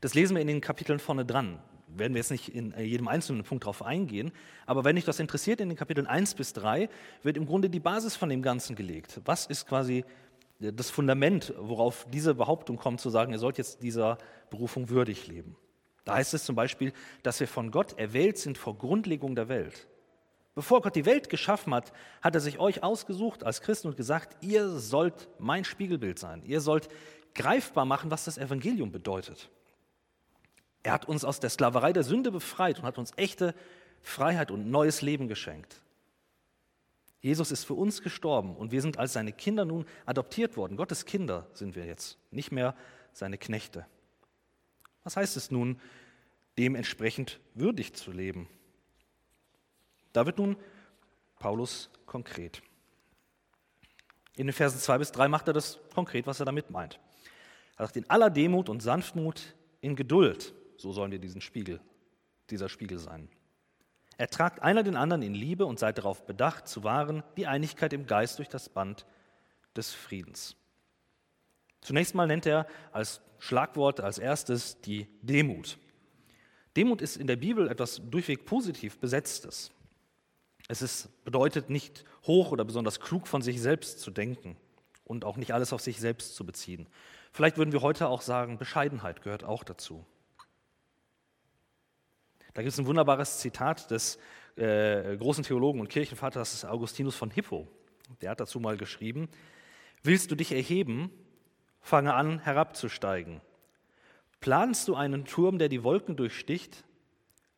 Das 0.00 0.14
lesen 0.14 0.34
wir 0.34 0.40
in 0.40 0.48
den 0.48 0.60
Kapiteln 0.60 0.98
vorne 0.98 1.24
dran. 1.24 1.58
Werden 1.88 2.14
wir 2.14 2.18
jetzt 2.18 2.30
nicht 2.30 2.48
in 2.54 2.72
äh, 2.72 2.82
jedem 2.82 3.08
einzelnen 3.08 3.44
Punkt 3.44 3.64
darauf 3.64 3.82
eingehen, 3.82 4.32
aber 4.66 4.84
wenn 4.84 4.96
dich 4.96 5.04
das 5.04 5.20
interessiert, 5.20 5.60
in 5.60 5.68
den 5.68 5.78
Kapiteln 5.78 6.06
1 6.06 6.34
bis 6.34 6.52
3 6.52 6.88
wird 7.22 7.36
im 7.36 7.46
Grunde 7.46 7.70
die 7.70 7.80
Basis 7.80 8.16
von 8.16 8.28
dem 8.28 8.42
Ganzen 8.42 8.74
gelegt. 8.74 9.20
Was 9.24 9.46
ist 9.46 9.66
quasi 9.66 10.04
äh, 10.60 10.72
das 10.72 10.90
Fundament, 10.90 11.54
worauf 11.56 12.06
diese 12.12 12.34
Behauptung 12.34 12.76
kommt, 12.76 13.00
zu 13.00 13.08
sagen, 13.08 13.32
ihr 13.32 13.38
sollt 13.38 13.56
jetzt 13.56 13.82
dieser 13.82 14.18
Berufung 14.50 14.90
würdig 14.90 15.28
leben? 15.28 15.56
Da 16.04 16.14
heißt 16.14 16.34
es 16.34 16.44
zum 16.44 16.56
Beispiel, 16.56 16.92
dass 17.22 17.40
wir 17.40 17.48
von 17.48 17.70
Gott 17.70 17.98
erwählt 17.98 18.38
sind 18.38 18.58
vor 18.58 18.76
Grundlegung 18.76 19.34
der 19.34 19.48
Welt. 19.48 19.88
Bevor 20.56 20.80
Gott 20.80 20.96
die 20.96 21.04
Welt 21.04 21.28
geschaffen 21.28 21.74
hat, 21.74 21.92
hat 22.22 22.34
er 22.34 22.40
sich 22.40 22.58
euch 22.58 22.82
ausgesucht 22.82 23.44
als 23.44 23.60
Christen 23.60 23.88
und 23.88 23.96
gesagt, 23.98 24.42
ihr 24.42 24.70
sollt 24.70 25.28
mein 25.38 25.64
Spiegelbild 25.64 26.18
sein. 26.18 26.42
Ihr 26.46 26.62
sollt 26.62 26.88
greifbar 27.34 27.84
machen, 27.84 28.10
was 28.10 28.24
das 28.24 28.38
Evangelium 28.38 28.90
bedeutet. 28.90 29.50
Er 30.82 30.94
hat 30.94 31.06
uns 31.06 31.26
aus 31.26 31.40
der 31.40 31.50
Sklaverei 31.50 31.92
der 31.92 32.04
Sünde 32.04 32.32
befreit 32.32 32.78
und 32.78 32.86
hat 32.86 32.96
uns 32.96 33.12
echte 33.16 33.54
Freiheit 34.00 34.50
und 34.50 34.70
neues 34.70 35.02
Leben 35.02 35.28
geschenkt. 35.28 35.82
Jesus 37.20 37.50
ist 37.50 37.64
für 37.64 37.74
uns 37.74 38.00
gestorben 38.00 38.56
und 38.56 38.72
wir 38.72 38.80
sind 38.80 38.98
als 38.98 39.12
seine 39.12 39.34
Kinder 39.34 39.66
nun 39.66 39.84
adoptiert 40.06 40.56
worden. 40.56 40.78
Gottes 40.78 41.04
Kinder 41.04 41.46
sind 41.52 41.76
wir 41.76 41.84
jetzt, 41.84 42.16
nicht 42.30 42.50
mehr 42.50 42.74
seine 43.12 43.36
Knechte. 43.36 43.84
Was 45.04 45.18
heißt 45.18 45.36
es 45.36 45.50
nun, 45.50 45.78
dementsprechend 46.56 47.40
würdig 47.52 47.92
zu 47.92 48.10
leben? 48.10 48.48
Da 50.16 50.24
wird 50.24 50.38
nun 50.38 50.56
Paulus 51.38 51.90
konkret. 52.06 52.62
In 54.34 54.46
den 54.46 54.54
Versen 54.54 54.80
2 54.80 54.96
bis 54.96 55.12
3 55.12 55.28
macht 55.28 55.46
er 55.46 55.52
das 55.52 55.78
konkret, 55.94 56.26
was 56.26 56.40
er 56.40 56.46
damit 56.46 56.70
meint. 56.70 56.98
Er 57.76 57.84
sagt, 57.84 57.98
in 57.98 58.08
aller 58.08 58.30
Demut 58.30 58.70
und 58.70 58.82
Sanftmut, 58.82 59.54
in 59.82 59.94
Geduld, 59.94 60.54
so 60.78 60.90
sollen 60.92 61.12
wir 61.12 61.18
diesen 61.18 61.42
Spiegel, 61.42 61.80
dieser 62.48 62.70
Spiegel 62.70 62.98
sein. 62.98 63.28
Ertragt 64.16 64.62
einer 64.62 64.82
den 64.82 64.96
anderen 64.96 65.20
in 65.20 65.34
Liebe 65.34 65.66
und 65.66 65.78
seid 65.78 65.98
darauf 65.98 66.24
bedacht, 66.24 66.66
zu 66.66 66.82
wahren 66.82 67.22
die 67.36 67.46
Einigkeit 67.46 67.92
im 67.92 68.06
Geist 68.06 68.38
durch 68.38 68.48
das 68.48 68.70
Band 68.70 69.04
des 69.76 69.92
Friedens. 69.92 70.56
Zunächst 71.82 72.14
mal 72.14 72.26
nennt 72.26 72.46
er 72.46 72.66
als 72.90 73.20
Schlagwort 73.38 74.00
als 74.00 74.16
erstes 74.16 74.80
die 74.80 75.08
Demut. 75.20 75.76
Demut 76.74 77.02
ist 77.02 77.18
in 77.18 77.26
der 77.26 77.36
Bibel 77.36 77.68
etwas 77.68 78.00
durchweg 78.10 78.46
positiv 78.46 78.98
Besetztes. 78.98 79.72
Es 80.68 80.82
ist, 80.82 81.24
bedeutet 81.24 81.70
nicht 81.70 82.04
hoch 82.24 82.50
oder 82.50 82.64
besonders 82.64 83.00
klug 83.00 83.28
von 83.28 83.42
sich 83.42 83.60
selbst 83.60 84.00
zu 84.00 84.10
denken 84.10 84.56
und 85.04 85.24
auch 85.24 85.36
nicht 85.36 85.54
alles 85.54 85.72
auf 85.72 85.80
sich 85.80 86.00
selbst 86.00 86.34
zu 86.34 86.44
beziehen. 86.44 86.88
Vielleicht 87.32 87.56
würden 87.56 87.72
wir 87.72 87.82
heute 87.82 88.08
auch 88.08 88.22
sagen, 88.22 88.58
Bescheidenheit 88.58 89.22
gehört 89.22 89.44
auch 89.44 89.62
dazu. 89.62 90.04
Da 92.54 92.62
gibt 92.62 92.72
es 92.72 92.78
ein 92.78 92.86
wunderbares 92.86 93.38
Zitat 93.38 93.90
des 93.90 94.18
äh, 94.56 95.16
großen 95.16 95.44
Theologen 95.44 95.80
und 95.80 95.88
Kirchenvaters 95.88 96.64
Augustinus 96.64 97.14
von 97.14 97.30
Hippo. 97.30 97.68
Der 98.22 98.30
hat 98.30 98.40
dazu 98.40 98.58
mal 98.58 98.76
geschrieben, 98.76 99.28
willst 100.02 100.30
du 100.30 100.34
dich 100.34 100.52
erheben, 100.52 101.10
fange 101.80 102.14
an 102.14 102.38
herabzusteigen. 102.38 103.40
Planst 104.40 104.88
du 104.88 104.94
einen 104.94 105.24
Turm, 105.24 105.58
der 105.58 105.68
die 105.68 105.82
Wolken 105.82 106.16
durchsticht, 106.16 106.84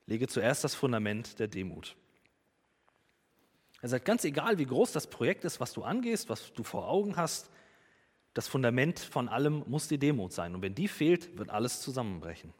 lege 0.07 0.27
zuerst 0.27 0.65
das 0.65 0.75
Fundament 0.75 1.38
der 1.38 1.49
Demut. 1.49 1.97
Er 3.80 3.88
sagt, 3.88 4.04
ganz 4.04 4.25
egal, 4.25 4.58
wie 4.58 4.66
groß 4.66 4.92
das 4.92 5.06
Projekt 5.06 5.44
ist, 5.44 5.61
was 5.61 5.73
du 5.73 5.85
angehst, 5.85 6.28
was 6.28 6.52
du 6.52 6.62
vor 6.62 6.88
Augen 6.88 7.16
hast, 7.16 7.50
das 8.35 8.49
Fundament 8.49 8.99
von 8.99 9.28
allem 9.28 9.64
muss 9.66 9.88
die 9.88 9.99
Demut 9.99 10.32
sein. 10.32 10.54
Und 10.54 10.62
wenn 10.62 10.75
die 10.75 10.88
fehlt, 10.88 11.38
wird 11.38 11.50
alles 11.50 11.80
zusammenbrechen. 11.80 12.52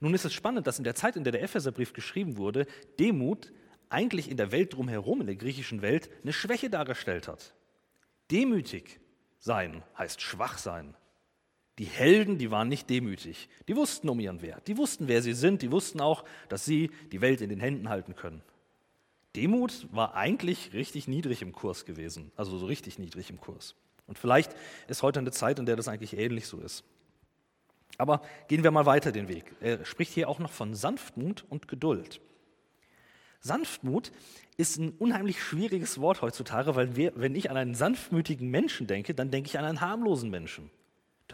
Nun 0.00 0.14
ist 0.14 0.24
es 0.24 0.34
spannend, 0.34 0.66
dass 0.66 0.78
in 0.78 0.84
der 0.84 0.94
Zeit, 0.94 1.16
in 1.16 1.24
der 1.24 1.32
der 1.32 1.42
Epheserbrief 1.42 1.92
geschrieben 1.92 2.36
wurde, 2.36 2.66
Demut 2.98 3.52
eigentlich 3.88 4.30
in 4.30 4.36
der 4.36 4.52
Welt 4.52 4.74
drumherum, 4.74 5.20
in 5.20 5.26
der 5.26 5.36
griechischen 5.36 5.80
Welt, 5.80 6.10
eine 6.22 6.32
Schwäche 6.32 6.68
dargestellt 6.70 7.28
hat. 7.28 7.54
Demütig 8.30 9.00
sein 9.38 9.82
heißt 9.96 10.20
schwach 10.20 10.58
sein. 10.58 10.94
Die 11.78 11.84
Helden, 11.84 12.38
die 12.38 12.50
waren 12.50 12.68
nicht 12.68 12.88
demütig. 12.88 13.48
Die 13.68 13.76
wussten 13.76 14.08
um 14.08 14.18
ihren 14.18 14.40
Wert. 14.40 14.66
Die 14.66 14.78
wussten, 14.78 15.08
wer 15.08 15.20
sie 15.20 15.34
sind. 15.34 15.60
Die 15.60 15.70
wussten 15.70 16.00
auch, 16.00 16.24
dass 16.48 16.64
sie 16.64 16.90
die 17.12 17.20
Welt 17.20 17.40
in 17.42 17.50
den 17.50 17.60
Händen 17.60 17.88
halten 17.88 18.16
können. 18.16 18.42
Demut 19.36 19.86
war 19.92 20.14
eigentlich 20.14 20.72
richtig 20.72 21.06
niedrig 21.06 21.42
im 21.42 21.52
Kurs 21.52 21.84
gewesen. 21.84 22.32
Also 22.36 22.56
so 22.56 22.64
richtig 22.66 22.98
niedrig 22.98 23.28
im 23.28 23.38
Kurs. 23.38 23.74
Und 24.06 24.18
vielleicht 24.18 24.54
ist 24.88 25.02
heute 25.02 25.18
eine 25.18 25.32
Zeit, 25.32 25.58
in 25.58 25.66
der 25.66 25.76
das 25.76 25.88
eigentlich 25.88 26.16
ähnlich 26.16 26.46
so 26.46 26.60
ist. 26.60 26.84
Aber 27.98 28.22
gehen 28.48 28.62
wir 28.62 28.70
mal 28.70 28.86
weiter 28.86 29.12
den 29.12 29.28
Weg. 29.28 29.54
Er 29.60 29.84
spricht 29.84 30.12
hier 30.12 30.28
auch 30.28 30.38
noch 30.38 30.52
von 30.52 30.74
Sanftmut 30.74 31.44
und 31.48 31.68
Geduld. 31.68 32.20
Sanftmut 33.40 34.12
ist 34.56 34.78
ein 34.78 34.92
unheimlich 34.92 35.42
schwieriges 35.42 36.00
Wort 36.00 36.22
heutzutage, 36.22 36.74
weil 36.74 36.96
wir, 36.96 37.12
wenn 37.16 37.34
ich 37.34 37.50
an 37.50 37.56
einen 37.56 37.74
sanftmütigen 37.74 38.50
Menschen 38.50 38.86
denke, 38.86 39.14
dann 39.14 39.30
denke 39.30 39.48
ich 39.48 39.58
an 39.58 39.64
einen 39.64 39.80
harmlosen 39.80 40.30
Menschen. 40.30 40.70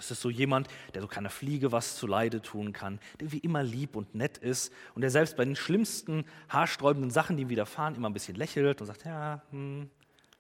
Das 0.03 0.11
ist 0.11 0.21
so 0.21 0.31
jemand, 0.31 0.67
der 0.95 1.03
so 1.03 1.07
keiner 1.07 1.31
Fliege 1.31 1.71
was 1.71 1.95
zu 1.95 2.09
Leide 2.09 2.43
tun 2.43 2.73
kann, 2.73 2.99
der 3.21 3.31
wie 3.31 3.39
immer 3.39 3.63
lieb 3.63 3.95
und 3.95 4.17
nett 4.17 4.37
ist 4.37 4.73
und 4.97 5.03
der 5.03 5.13
selbst 5.13 5.37
bei 5.37 5.45
den 5.45 5.55
schlimmsten, 5.55 6.25
haarsträubenden 6.49 7.13
Sachen, 7.13 7.37
die 7.37 7.45
ihm 7.45 7.51
widerfahren, 7.51 7.95
immer 7.95 8.11
ein 8.11 8.13
bisschen 8.13 8.35
lächelt 8.35 8.81
und 8.81 8.89
sagt, 8.89 9.05
ja, 9.05 9.43
hm, 9.51 9.89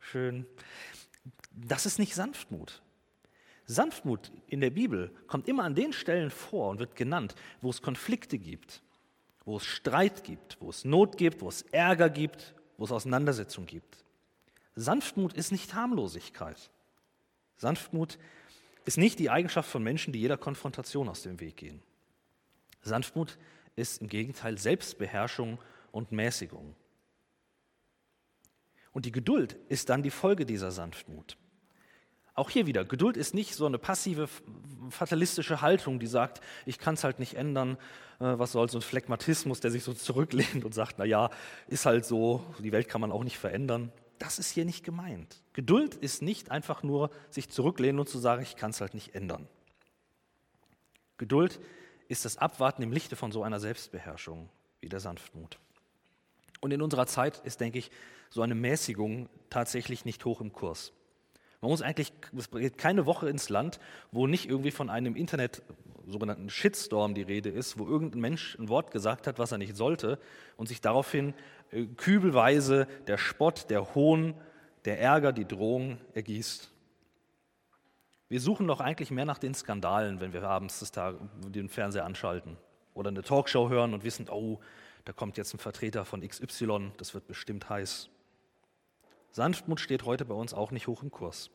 schön. 0.00 0.46
Das 1.52 1.86
ist 1.86 2.00
nicht 2.00 2.16
Sanftmut. 2.16 2.82
Sanftmut 3.64 4.32
in 4.48 4.60
der 4.60 4.70
Bibel 4.70 5.12
kommt 5.28 5.46
immer 5.46 5.62
an 5.62 5.76
den 5.76 5.92
Stellen 5.92 6.30
vor 6.30 6.70
und 6.70 6.80
wird 6.80 6.96
genannt, 6.96 7.36
wo 7.60 7.70
es 7.70 7.82
Konflikte 7.82 8.38
gibt, 8.38 8.82
wo 9.44 9.58
es 9.58 9.64
Streit 9.64 10.24
gibt, 10.24 10.56
wo 10.60 10.70
es 10.70 10.84
Not 10.84 11.16
gibt, 11.18 11.40
wo 11.40 11.48
es 11.48 11.62
Ärger 11.70 12.10
gibt, 12.10 12.56
wo 12.78 12.84
es 12.84 12.90
Auseinandersetzung 12.90 13.66
gibt. 13.66 14.04
Sanftmut 14.74 15.34
ist 15.34 15.52
nicht 15.52 15.72
Harmlosigkeit. 15.72 16.68
Sanftmut 17.58 18.18
ist 18.84 18.98
nicht 18.98 19.18
die 19.18 19.30
Eigenschaft 19.30 19.70
von 19.70 19.82
Menschen, 19.82 20.12
die 20.12 20.20
jeder 20.20 20.36
Konfrontation 20.36 21.08
aus 21.08 21.22
dem 21.22 21.40
Weg 21.40 21.56
gehen. 21.56 21.82
Sanftmut 22.82 23.38
ist 23.76 24.02
im 24.02 24.08
Gegenteil 24.08 24.58
Selbstbeherrschung 24.58 25.58
und 25.92 26.12
Mäßigung. 26.12 26.74
Und 28.92 29.06
die 29.06 29.12
Geduld 29.12 29.56
ist 29.68 29.88
dann 29.88 30.02
die 30.02 30.10
Folge 30.10 30.44
dieser 30.44 30.70
Sanftmut. 30.70 31.36
Auch 32.34 32.50
hier 32.50 32.66
wieder, 32.66 32.84
Geduld 32.84 33.16
ist 33.16 33.34
nicht 33.34 33.54
so 33.54 33.66
eine 33.66 33.78
passive, 33.78 34.26
fatalistische 34.88 35.60
Haltung, 35.60 35.98
die 35.98 36.06
sagt, 36.06 36.40
ich 36.64 36.78
kann 36.78 36.94
es 36.94 37.04
halt 37.04 37.18
nicht 37.18 37.34
ändern, 37.34 37.76
äh, 38.20 38.38
was 38.38 38.52
soll 38.52 38.70
so 38.70 38.78
ein 38.78 38.82
Phlegmatismus, 38.82 39.60
der 39.60 39.70
sich 39.70 39.84
so 39.84 39.92
zurücklehnt 39.92 40.64
und 40.64 40.72
sagt, 40.72 40.94
na 40.98 41.04
ja, 41.04 41.30
ist 41.68 41.84
halt 41.84 42.06
so, 42.06 42.42
die 42.58 42.72
Welt 42.72 42.88
kann 42.88 43.02
man 43.02 43.12
auch 43.12 43.24
nicht 43.24 43.38
verändern. 43.38 43.92
Das 44.22 44.38
ist 44.38 44.52
hier 44.52 44.64
nicht 44.64 44.84
gemeint. 44.84 45.42
Geduld 45.52 45.96
ist 45.96 46.22
nicht 46.22 46.52
einfach 46.52 46.84
nur 46.84 47.10
sich 47.28 47.50
zurücklehnen 47.50 47.98
und 47.98 48.08
zu 48.08 48.20
sagen, 48.20 48.40
ich 48.42 48.54
kann 48.54 48.70
es 48.70 48.80
halt 48.80 48.94
nicht 48.94 49.16
ändern. 49.16 49.48
Geduld 51.18 51.58
ist 52.06 52.24
das 52.24 52.38
Abwarten 52.38 52.82
im 52.82 52.92
Lichte 52.92 53.16
von 53.16 53.32
so 53.32 53.42
einer 53.42 53.58
Selbstbeherrschung 53.58 54.48
wie 54.80 54.88
der 54.88 55.00
Sanftmut. 55.00 55.58
Und 56.60 56.70
in 56.70 56.82
unserer 56.82 57.08
Zeit 57.08 57.38
ist, 57.40 57.60
denke 57.60 57.80
ich, 57.80 57.90
so 58.30 58.42
eine 58.42 58.54
Mäßigung 58.54 59.28
tatsächlich 59.50 60.04
nicht 60.04 60.24
hoch 60.24 60.40
im 60.40 60.52
Kurs. 60.52 60.92
Man 61.60 61.72
muss 61.72 61.82
eigentlich, 61.82 62.12
es 62.38 62.48
geht 62.48 62.78
keine 62.78 63.06
Woche 63.06 63.28
ins 63.28 63.48
Land, 63.48 63.80
wo 64.12 64.28
nicht 64.28 64.48
irgendwie 64.48 64.70
von 64.70 64.88
einem 64.88 65.16
Internet 65.16 65.62
sogenannten 66.06 66.48
Shitstorm 66.48 67.14
die 67.14 67.22
Rede 67.22 67.50
ist, 67.50 67.76
wo 67.76 67.86
irgendein 67.88 68.20
Mensch 68.20 68.56
ein 68.56 68.68
Wort 68.68 68.92
gesagt 68.92 69.26
hat, 69.26 69.40
was 69.40 69.50
er 69.50 69.58
nicht 69.58 69.76
sollte 69.76 70.20
und 70.56 70.68
sich 70.68 70.80
daraufhin 70.80 71.34
kübelweise 71.96 72.86
der 73.06 73.18
Spott, 73.18 73.70
der 73.70 73.94
Hohn, 73.94 74.34
der 74.84 75.00
Ärger, 75.00 75.32
die 75.32 75.46
Drohung 75.46 75.98
ergießt. 76.14 76.70
Wir 78.28 78.40
suchen 78.40 78.66
doch 78.66 78.80
eigentlich 78.80 79.10
mehr 79.10 79.24
nach 79.24 79.38
den 79.38 79.54
Skandalen, 79.54 80.20
wenn 80.20 80.32
wir 80.32 80.42
abends 80.42 80.90
Tag, 80.90 81.16
den 81.48 81.68
Fernseher 81.68 82.04
anschalten 82.04 82.56
oder 82.94 83.08
eine 83.08 83.22
Talkshow 83.22 83.68
hören 83.68 83.94
und 83.94 84.04
wissen, 84.04 84.28
oh, 84.28 84.60
da 85.04 85.12
kommt 85.12 85.36
jetzt 85.36 85.54
ein 85.54 85.58
Vertreter 85.58 86.04
von 86.04 86.26
XY, 86.26 86.92
das 86.96 87.14
wird 87.14 87.26
bestimmt 87.26 87.68
heiß. 87.68 88.08
Sanftmut 89.30 89.80
steht 89.80 90.04
heute 90.04 90.24
bei 90.24 90.34
uns 90.34 90.54
auch 90.54 90.70
nicht 90.70 90.86
hoch 90.86 91.02
im 91.02 91.10
Kurs. 91.10 91.50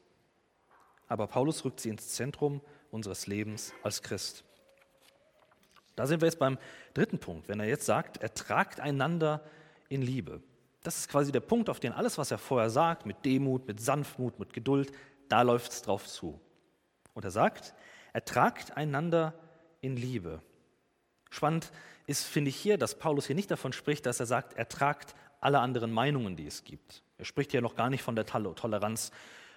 Aber 1.07 1.27
Paulus 1.27 1.63
rückt 1.63 1.79
sie 1.79 1.89
ins 1.89 2.09
Zentrum 2.09 2.61
unseres 2.91 3.27
Lebens 3.27 3.73
als 3.83 4.01
Christ. 4.01 4.43
Da 5.95 6.05
sind 6.05 6.21
wir 6.21 6.27
jetzt 6.27 6.39
beim 6.39 6.57
dritten 6.93 7.19
Punkt, 7.19 7.47
wenn 7.47 7.59
er 7.59 7.67
jetzt 7.67 7.85
sagt, 7.85 8.17
ertragt 8.17 8.79
einander 8.79 9.43
in 9.89 10.01
Liebe. 10.01 10.41
Das 10.83 10.97
ist 10.97 11.09
quasi 11.09 11.31
der 11.31 11.41
Punkt, 11.41 11.69
auf 11.69 11.79
den 11.79 11.91
alles, 11.91 12.17
was 12.17 12.31
er 12.31 12.37
vorher 12.37 12.69
sagt, 12.69 13.05
mit 13.05 13.25
Demut, 13.25 13.67
mit 13.67 13.79
Sanftmut, 13.79 14.39
mit 14.39 14.53
Geduld, 14.53 14.91
da 15.27 15.41
läuft 15.41 15.71
es 15.71 15.81
drauf 15.81 16.07
zu. 16.07 16.39
Und 17.13 17.25
er 17.25 17.31
sagt, 17.31 17.73
ertragt 18.13 18.77
einander 18.77 19.33
in 19.81 19.97
Liebe. 19.97 20.41
Spannend 21.29 21.71
ist, 22.05 22.23
finde 22.23 22.49
ich 22.49 22.55
hier, 22.55 22.77
dass 22.77 22.97
Paulus 22.97 23.27
hier 23.27 23.35
nicht 23.35 23.51
davon 23.51 23.73
spricht, 23.73 24.05
dass 24.05 24.19
er 24.19 24.25
sagt, 24.25 24.53
ertragt 24.53 25.15
alle 25.41 25.59
anderen 25.59 25.91
Meinungen, 25.91 26.35
die 26.35 26.47
es 26.47 26.63
gibt. 26.63 27.03
Er 27.17 27.25
spricht 27.25 27.53
ja 27.53 27.61
noch 27.61 27.75
gar 27.75 27.89
nicht 27.89 28.03
von 28.03 28.15
der 28.15 28.25
Toleranz 28.25 29.11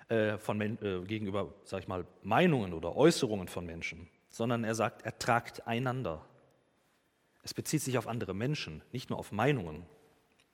äh, 0.08 0.38
von, 0.38 0.60
äh, 0.60 0.76
gegenüber, 1.06 1.54
sag 1.64 1.80
ich 1.80 1.88
mal, 1.88 2.04
Meinungen 2.22 2.72
oder 2.72 2.96
Äußerungen 2.96 3.48
von 3.48 3.64
Menschen, 3.64 4.08
sondern 4.28 4.64
er 4.64 4.74
sagt, 4.74 5.02
er 5.02 5.18
tragt 5.18 5.66
einander. 5.66 6.24
Es 7.42 7.54
bezieht 7.54 7.82
sich 7.82 7.96
auf 7.96 8.08
andere 8.08 8.34
Menschen, 8.34 8.82
nicht 8.92 9.10
nur 9.10 9.18
auf 9.18 9.32
Meinungen. 9.32 9.86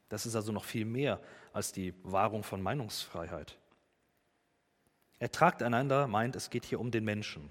Das 0.08 0.26
ist 0.26 0.36
also 0.36 0.52
noch 0.52 0.64
viel 0.64 0.84
mehr 0.84 1.20
als 1.52 1.72
die 1.72 1.94
Wahrung 2.02 2.42
von 2.42 2.62
Meinungsfreiheit. 2.62 3.58
Er 5.18 5.32
tragt 5.32 5.62
einander 5.62 6.06
meint, 6.06 6.36
es 6.36 6.50
geht 6.50 6.64
hier 6.64 6.78
um 6.78 6.90
den 6.90 7.04
Menschen. 7.04 7.50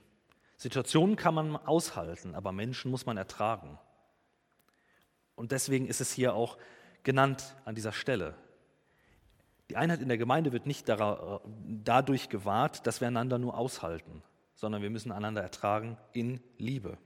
Situationen 0.57 1.15
kann 1.15 1.33
man 1.33 1.55
aushalten, 1.57 2.35
aber 2.35 2.51
Menschen 2.51 2.91
muss 2.91 3.05
man 3.05 3.17
ertragen. 3.17 3.77
Und 5.35 5.51
deswegen 5.51 5.87
ist 5.87 5.99
es 5.99 6.13
hier 6.13 6.33
auch 6.33 6.57
genannt 7.03 7.55
an 7.65 7.75
dieser 7.75 7.91
Stelle. 7.91 8.35
Die 9.69 9.75
Einheit 9.75 10.01
in 10.01 10.07
der 10.07 10.17
Gemeinde 10.17 10.51
wird 10.51 10.65
nicht 10.65 10.87
dadurch 10.87 12.29
gewahrt, 12.29 12.85
dass 12.87 13.01
wir 13.01 13.07
einander 13.07 13.37
nur 13.37 13.57
aushalten, 13.57 14.21
sondern 14.53 14.81
wir 14.81 14.91
müssen 14.91 15.11
einander 15.11 15.41
ertragen 15.41 15.97
in 16.13 16.39
Liebe. 16.57 16.97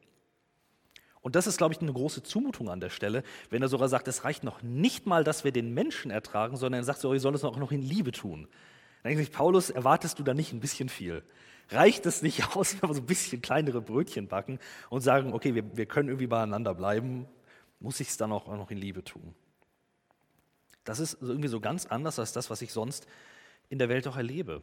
Und 1.22 1.36
das 1.36 1.48
ist, 1.48 1.58
glaube 1.58 1.74
ich, 1.74 1.82
eine 1.82 1.92
große 1.92 2.24
Zumutung 2.24 2.70
an 2.70 2.80
der 2.80 2.90
Stelle, 2.90 3.24
wenn 3.50 3.62
er 3.62 3.68
sogar 3.68 3.90
sagt, 3.90 4.08
es 4.08 4.24
reicht 4.24 4.44
noch 4.44 4.62
nicht 4.62 5.06
mal, 5.06 5.24
dass 5.24 5.44
wir 5.44 5.52
den 5.52 5.74
Menschen 5.74 6.12
ertragen, 6.12 6.56
sondern 6.56 6.82
er 6.82 6.86
sagt, 6.86 7.00
so, 7.00 7.12
wir 7.12 7.20
sollen 7.20 7.36
es 7.36 7.44
auch 7.44 7.58
noch 7.58 7.72
in 7.72 7.82
Liebe 7.82 8.12
tun. 8.12 8.48
Dann 9.04 9.12
denke 9.12 9.24
ich, 9.24 9.32
Paulus, 9.32 9.70
erwartest 9.70 10.20
du 10.20 10.24
da 10.24 10.34
nicht 10.34 10.54
ein 10.54 10.62
bisschen 10.62 10.88
viel? 10.88 11.24
Reicht 11.70 12.06
es 12.06 12.22
nicht 12.22 12.56
aus, 12.56 12.82
wenn 12.82 12.90
wir 12.90 12.94
so 12.94 13.02
ein 13.02 13.06
bisschen 13.06 13.42
kleinere 13.42 13.82
Brötchen 13.82 14.28
backen 14.28 14.60
und 14.90 15.02
sagen, 15.02 15.34
okay, 15.34 15.56
wir, 15.56 15.78
wir 15.78 15.86
können 15.86 16.10
irgendwie 16.10 16.28
beieinander 16.28 16.74
bleiben, 16.74 17.28
muss 17.80 18.00
ich 18.00 18.10
es 18.10 18.18
dann 18.18 18.32
auch 18.32 18.48
noch 18.48 18.72
in 18.72 18.78
Liebe 18.78 19.04
tun? 19.04 19.36
Das 20.86 21.00
ist 21.00 21.18
irgendwie 21.22 21.50
so 21.50 21.60
ganz 21.60 21.86
anders 21.86 22.18
als 22.18 22.34
das, 22.34 22.50
was 22.50 22.62
ich 22.62 22.72
sonst 22.72 23.08
in 23.70 23.78
der 23.78 23.90
Welt 23.90 24.08
auch 24.08 24.18
erlebe. 24.18 24.62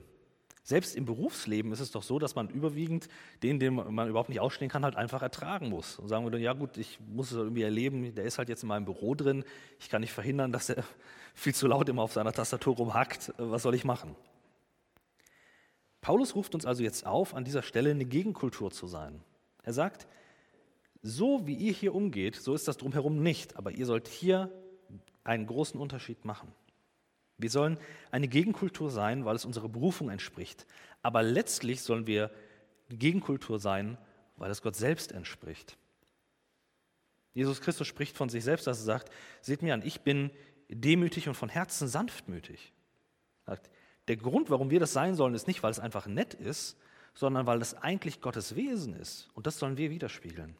Selbst 0.66 0.96
im 0.96 1.04
Berufsleben 1.04 1.70
ist 1.70 1.78
es 1.78 1.92
doch 1.92 2.02
so, 2.02 2.18
dass 2.18 2.34
man 2.34 2.48
überwiegend 2.48 3.06
den, 3.44 3.60
den 3.60 3.72
man 3.74 4.08
überhaupt 4.08 4.30
nicht 4.30 4.40
ausstehen 4.40 4.68
kann, 4.68 4.82
halt 4.82 4.96
einfach 4.96 5.22
ertragen 5.22 5.68
muss. 5.68 5.96
Und 5.96 6.08
sagen 6.08 6.24
würde, 6.24 6.38
ja 6.38 6.54
gut, 6.54 6.76
ich 6.76 6.98
muss 7.06 7.30
es 7.30 7.36
irgendwie 7.36 7.62
erleben, 7.62 8.16
der 8.16 8.24
ist 8.24 8.38
halt 8.38 8.48
jetzt 8.48 8.64
in 8.64 8.68
meinem 8.68 8.84
Büro 8.84 9.14
drin, 9.14 9.44
ich 9.78 9.88
kann 9.88 10.00
nicht 10.00 10.12
verhindern, 10.12 10.50
dass 10.50 10.68
er 10.70 10.82
viel 11.34 11.54
zu 11.54 11.68
laut 11.68 11.88
immer 11.88 12.02
auf 12.02 12.12
seiner 12.12 12.32
Tastatur 12.32 12.74
rumhackt, 12.74 13.32
was 13.38 13.62
soll 13.62 13.76
ich 13.76 13.84
machen? 13.84 14.16
Paulus 16.00 16.34
ruft 16.34 16.52
uns 16.56 16.66
also 16.66 16.82
jetzt 16.82 17.06
auf, 17.06 17.36
an 17.36 17.44
dieser 17.44 17.62
Stelle 17.62 17.92
eine 17.92 18.04
Gegenkultur 18.04 18.72
zu 18.72 18.88
sein. 18.88 19.22
Er 19.62 19.72
sagt, 19.72 20.08
so 21.00 21.46
wie 21.46 21.54
ihr 21.54 21.72
hier 21.74 21.94
umgeht, 21.94 22.34
so 22.34 22.54
ist 22.54 22.66
das 22.66 22.76
drumherum 22.76 23.22
nicht, 23.22 23.56
aber 23.56 23.70
ihr 23.70 23.86
sollt 23.86 24.08
hier 24.08 24.50
einen 25.22 25.46
großen 25.46 25.78
Unterschied 25.78 26.24
machen. 26.24 26.52
Wir 27.38 27.50
sollen 27.50 27.78
eine 28.10 28.28
Gegenkultur 28.28 28.90
sein, 28.90 29.24
weil 29.24 29.36
es 29.36 29.44
unserer 29.44 29.68
Berufung 29.68 30.10
entspricht. 30.10 30.66
Aber 31.02 31.22
letztlich 31.22 31.82
sollen 31.82 32.06
wir 32.06 32.30
Gegenkultur 32.88 33.58
sein, 33.58 33.98
weil 34.36 34.50
es 34.50 34.62
Gott 34.62 34.76
selbst 34.76 35.12
entspricht. 35.12 35.76
Jesus 37.34 37.60
Christus 37.60 37.86
spricht 37.86 38.16
von 38.16 38.28
sich 38.28 38.44
selbst, 38.44 38.66
dass 38.66 38.78
er 38.78 38.84
sagt, 38.84 39.10
seht 39.42 39.62
mir 39.62 39.74
an, 39.74 39.82
ich 39.84 40.00
bin 40.00 40.30
demütig 40.68 41.28
und 41.28 41.34
von 41.34 41.48
Herzen 41.48 41.88
sanftmütig. 41.88 42.72
Der 44.08 44.16
Grund, 44.16 44.50
warum 44.50 44.70
wir 44.70 44.80
das 44.80 44.92
sein 44.92 45.14
sollen, 45.14 45.34
ist 45.34 45.46
nicht, 45.46 45.62
weil 45.62 45.70
es 45.70 45.78
einfach 45.78 46.06
nett 46.06 46.34
ist, 46.34 46.78
sondern 47.14 47.46
weil 47.46 47.60
es 47.60 47.74
eigentlich 47.74 48.20
Gottes 48.20 48.56
Wesen 48.56 48.94
ist. 48.94 49.28
Und 49.34 49.46
das 49.46 49.58
sollen 49.58 49.76
wir 49.76 49.90
widerspiegeln. 49.90 50.56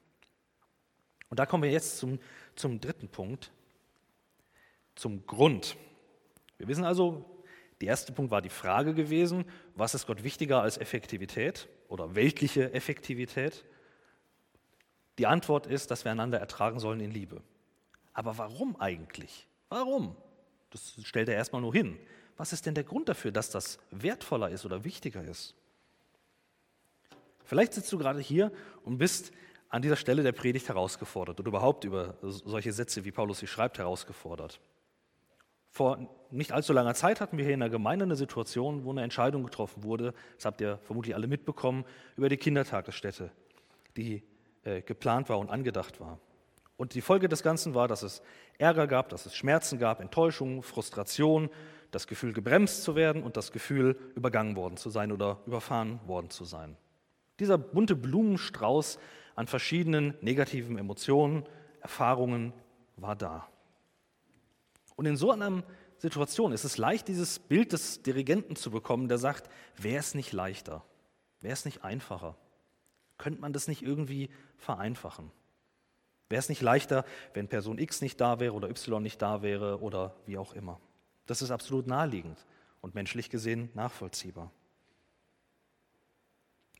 Und 1.29 1.39
da 1.39 1.47
kommen 1.47 1.63
wir 1.63 1.71
jetzt 1.71 1.99
zum, 1.99 2.19
zum 2.55 2.81
dritten 2.81 3.09
Punkt, 3.09 3.51
zum 4.95 5.27
Grund. 5.27 5.77
Wir 6.59 6.69
wissen 6.69 6.85
also, 6.85 7.25
Der 7.81 7.89
erste 7.89 8.13
Punkt 8.13 8.31
war 8.31 8.41
die 8.41 8.49
Frage 8.49 8.95
gewesen, 8.95 9.45
was 9.75 9.95
ist 9.95 10.07
Gott 10.07 10.25
wichtiger 10.25 10.63
als 10.63 10.79
Effektivität 10.79 11.69
oder 11.89 12.15
weltliche 12.15 12.73
Effektivität? 12.73 13.65
Die 15.19 15.27
Antwort 15.27 15.67
ist, 15.67 15.91
dass 15.91 16.05
wir 16.05 16.13
einander 16.13 16.39
ertragen 16.39 16.81
sollen 16.81 17.01
in 17.01 17.11
Liebe. 17.11 17.43
Aber 18.15 18.39
warum 18.39 18.77
eigentlich? 18.81 19.47
Warum? 19.69 20.17
Das 20.71 20.99
stellt 21.03 21.29
er 21.29 21.35
erstmal 21.35 21.61
nur 21.61 21.73
hin. 21.73 21.99
Was 22.39 22.53
ist 22.53 22.67
denn 22.67 22.75
der 22.75 22.85
Grund 22.85 23.09
dafür, 23.09 23.31
dass 23.31 23.51
das 23.51 23.79
wertvoller 23.91 24.51
ist 24.51 24.65
oder 24.65 24.85
wichtiger 24.85 25.23
ist? 25.23 25.55
Vielleicht 27.45 27.75
sitzt 27.75 27.93
du 27.93 27.99
gerade 27.99 28.21
hier 28.21 28.53
und 28.85 28.99
bist 28.99 29.33
an 29.69 29.83
dieser 29.83 29.97
Stelle 29.97 30.23
der 30.23 30.33
Predigt 30.33 30.69
herausgefordert 30.69 31.39
oder 31.41 31.49
überhaupt 31.49 31.85
über 31.85 32.17
solche 32.23 32.73
Sätze, 32.73 33.05
wie 33.05 33.13
Paulus 33.13 33.39
sie 33.39 33.47
schreibt, 33.47 33.79
herausgefordert. 33.79 34.61
Vor 35.77 35.99
nicht 36.31 36.53
allzu 36.53 36.73
langer 36.73 36.95
Zeit 36.95 37.21
hatten 37.21 37.37
wir 37.37 37.45
hier 37.45 37.53
in 37.53 37.61
der 37.61 37.69
Gemeinde 37.69 38.07
eine 38.07 38.17
Situation, 38.17 38.87
wo 38.87 38.93
eine 38.93 39.03
Entscheidung 39.03 39.45
getroffen 39.45 39.83
wurde, 39.83 40.15
das 40.37 40.47
habt 40.47 40.63
ihr 40.63 40.79
vermutlich 40.85 41.15
alle 41.15 41.27
mitbekommen, 41.27 41.85
über 42.17 42.31
die 42.31 42.39
Kindertagesstätte, 42.39 43.31
die 43.95 44.23
äh, 44.65 44.81
geplant 44.81 45.29
war 45.29 45.39
und 45.39 45.51
angedacht 45.51 46.01
war. 46.01 46.19
Und 46.79 46.95
die 46.95 47.03
Folge 47.03 47.29
des 47.29 47.43
Ganzen 47.43 47.75
war, 47.75 47.89
dass 47.89 48.03
es 48.03 48.23
Ärger 48.57 48.87
gab, 48.87 49.11
dass 49.11 49.27
es 49.27 49.37
Schmerzen 49.37 49.79
gab, 49.79 50.01
Enttäuschung, 50.01 50.63
Frustration, 50.63 51.51
das 51.91 52.07
Gefühl, 52.07 52.33
gebremst 52.33 52.83
zu 52.83 52.97
werden 52.97 53.23
und 53.23 53.37
das 53.37 53.53
Gefühl, 53.53 53.99
übergangen 54.15 54.57
worden 54.57 54.79
zu 54.79 54.89
sein 54.89 55.13
oder 55.13 55.41
überfahren 55.45 56.01
worden 56.07 56.31
zu 56.31 56.45
sein. 56.45 56.79
Dieser 57.39 57.59
bunte 57.59 57.97
Blumenstrauß 57.97 58.99
an 59.35 59.47
verschiedenen 59.47 60.15
negativen 60.23 60.79
Emotionen, 60.79 61.45
Erfahrungen 61.83 62.55
war 62.97 63.15
da. 63.15 63.47
Und 64.97 65.07
in 65.07 65.17
so 65.17 65.31
einer 65.31 65.63
Situation 65.99 66.53
ist 66.53 66.65
es 66.65 66.79
leicht, 66.79 67.09
dieses 67.09 67.39
Bild 67.39 67.73
des 67.73 68.03
Dirigenten 68.03 68.57
zu 68.57 68.71
bekommen, 68.71 69.09
der 69.09 69.19
sagt, 69.19 69.49
wäre 69.77 69.99
es 69.99 70.15
nicht 70.15 70.33
leichter, 70.33 70.85
wäre 71.41 71.53
es 71.53 71.65
nicht 71.65 71.85
einfacher, 71.85 72.37
könnte 73.19 73.41
man 73.41 73.53
das 73.53 73.69
nicht 73.69 73.83
irgendwie 73.83 74.31
vereinfachen? 74.59 75.31
Wäre 76.29 76.41
es 76.41 76.49
nicht 76.49 76.61
leichter, 76.61 77.05
wenn 77.35 77.49
Person 77.49 77.79
X 77.79 78.01
nicht 78.01 78.21
da 78.21 78.41
wäre 78.41 78.53
oder 78.53 78.69
Y 78.69 79.03
nicht 79.03 79.23
da 79.23 79.43
wäre 79.43 79.81
oder 79.81 80.17
wie 80.27 80.39
auch 80.39 80.55
immer? 80.55 80.81
Das 81.27 81.41
ist 81.41 81.51
absolut 81.51 81.87
naheliegend 81.87 82.45
und 82.81 82.95
menschlich 82.95 83.31
gesehen 83.31 83.71
nachvollziehbar. 83.75 84.51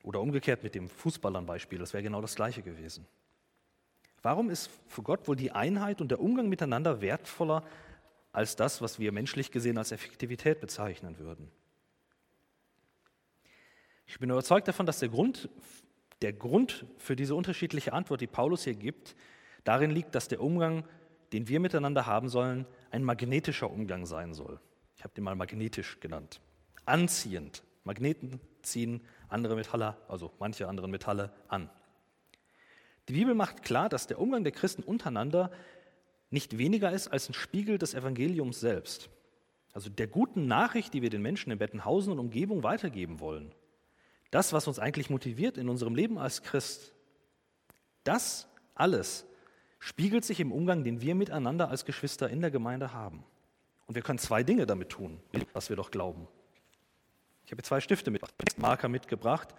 Oder 0.03 0.21
umgekehrt 0.21 0.63
mit 0.63 0.75
dem 0.75 0.89
Fußballern-Beispiel, 0.89 1.79
das 1.79 1.93
wäre 1.93 2.03
genau 2.03 2.21
das 2.21 2.35
gleiche 2.35 2.63
gewesen. 2.63 3.07
Warum 4.23 4.51
ist 4.51 4.71
für 4.89 5.03
Gott 5.03 5.27
wohl 5.29 5.37
die 5.37 5.53
Einheit 5.53 6.01
und 6.01 6.11
der 6.11 6.21
Umgang 6.21 6.49
miteinander 6.49 7.01
wertvoller 7.01 7.63
als 8.37 8.55
das, 8.55 8.83
was 8.83 8.99
wir 8.99 9.13
menschlich 9.13 9.51
gesehen 9.51 9.79
als 9.79 9.93
Effektivität 9.93 10.61
bezeichnen 10.61 11.19
würden? 11.19 11.51
Ich 14.07 14.19
bin 14.19 14.29
überzeugt 14.29 14.69
davon, 14.69 14.85
dass 14.85 14.99
der 14.99 15.09
Grund, 15.09 15.49
der 16.21 16.35
Grund 16.35 16.85
für 16.99 17.17
diese 17.17 17.35
unterschiedliche 17.35 17.95
Antwort, 17.95 18.21
die 18.21 18.27
Paulus 18.27 18.65
hier 18.65 18.75
gibt, 18.75 19.17
darin 19.65 19.91
liegt, 19.91 20.15
dass 20.15 20.29
der 20.29 20.43
Umgang, 20.43 20.85
den 21.33 21.49
wir 21.49 21.61
miteinander 21.61 22.05
haben 22.05 22.29
sollen, 22.29 22.67
ein 22.91 23.05
magnetischer 23.05 23.71
Umgang 23.71 24.05
sein 24.05 24.35
soll. 24.35 24.61
Ich 24.97 25.03
habe 25.03 25.15
den 25.15 25.25
mal 25.25 25.35
magnetisch 25.35 25.99
genannt. 26.01 26.43
Anziehend. 26.85 27.63
Magneten 27.85 28.39
ziehen 28.61 29.01
andere 29.31 29.57
Metalle, 29.57 29.97
also 30.09 30.31
manche 30.39 30.69
andere 30.69 30.89
Metalle 30.89 31.33
an. 31.49 31.71
Die 33.09 33.15
Bibel 33.15 33.35
macht 33.35 33.63
klar, 33.63 33.89
dass 33.89 34.07
der 34.07 34.21
Umgang 34.21 34.45
der 34.45 34.53
Christen 34.53 34.83
untereinander 34.83 35.51
nicht 36.31 36.59
weniger 36.59 36.91
ist 36.91 37.09
als 37.09 37.29
ein 37.29 37.35
Spiegel 37.35 37.79
des 37.79 37.95
Evangeliums 37.95 38.61
selbst. 38.61 39.09
Also 39.73 39.91
der 39.91 40.07
guten 40.07 40.47
Nachricht, 40.47 40.95
die 40.95 41.03
wir 41.03 41.11
den 41.11 41.23
Menschen 41.23 41.53
in 41.53 41.59
Bettenhausen 41.59 42.13
und 42.13 42.19
Umgebung 42.19 42.63
weitergeben 42.63 43.21
wollen. 43.21 43.55
Das, 44.31 44.53
was 44.53 44.67
uns 44.67 44.79
eigentlich 44.79 45.11
motiviert 45.11 45.59
in 45.59 45.69
unserem 45.69 45.95
Leben 45.95 46.19
als 46.19 46.43
Christ. 46.43 46.93
Das 48.05 48.49
alles 48.75 49.27
spiegelt 49.79 50.25
sich 50.25 50.41
im 50.41 50.53
Umgang, 50.53 50.83
den 50.83 51.01
wir 51.01 51.15
miteinander 51.15 51.69
als 51.69 51.85
Geschwister 51.85 52.29
in 52.29 52.41
der 52.41 52.51
Gemeinde 52.51 52.93
haben. 52.93 53.23
Und 53.87 53.95
wir 53.95 54.03
können 54.03 54.19
zwei 54.19 54.43
Dinge 54.43 54.67
damit 54.67 54.89
tun, 54.89 55.21
was 55.53 55.69
wir 55.69 55.77
doch 55.77 55.91
glauben. 55.91 56.27
Ich 57.45 57.53
habe 57.53 57.63
zwei 57.63 57.81
Stifte 57.81 58.11
mit, 58.11 58.23
Marker 58.57 58.89
mitgebracht 58.89 59.55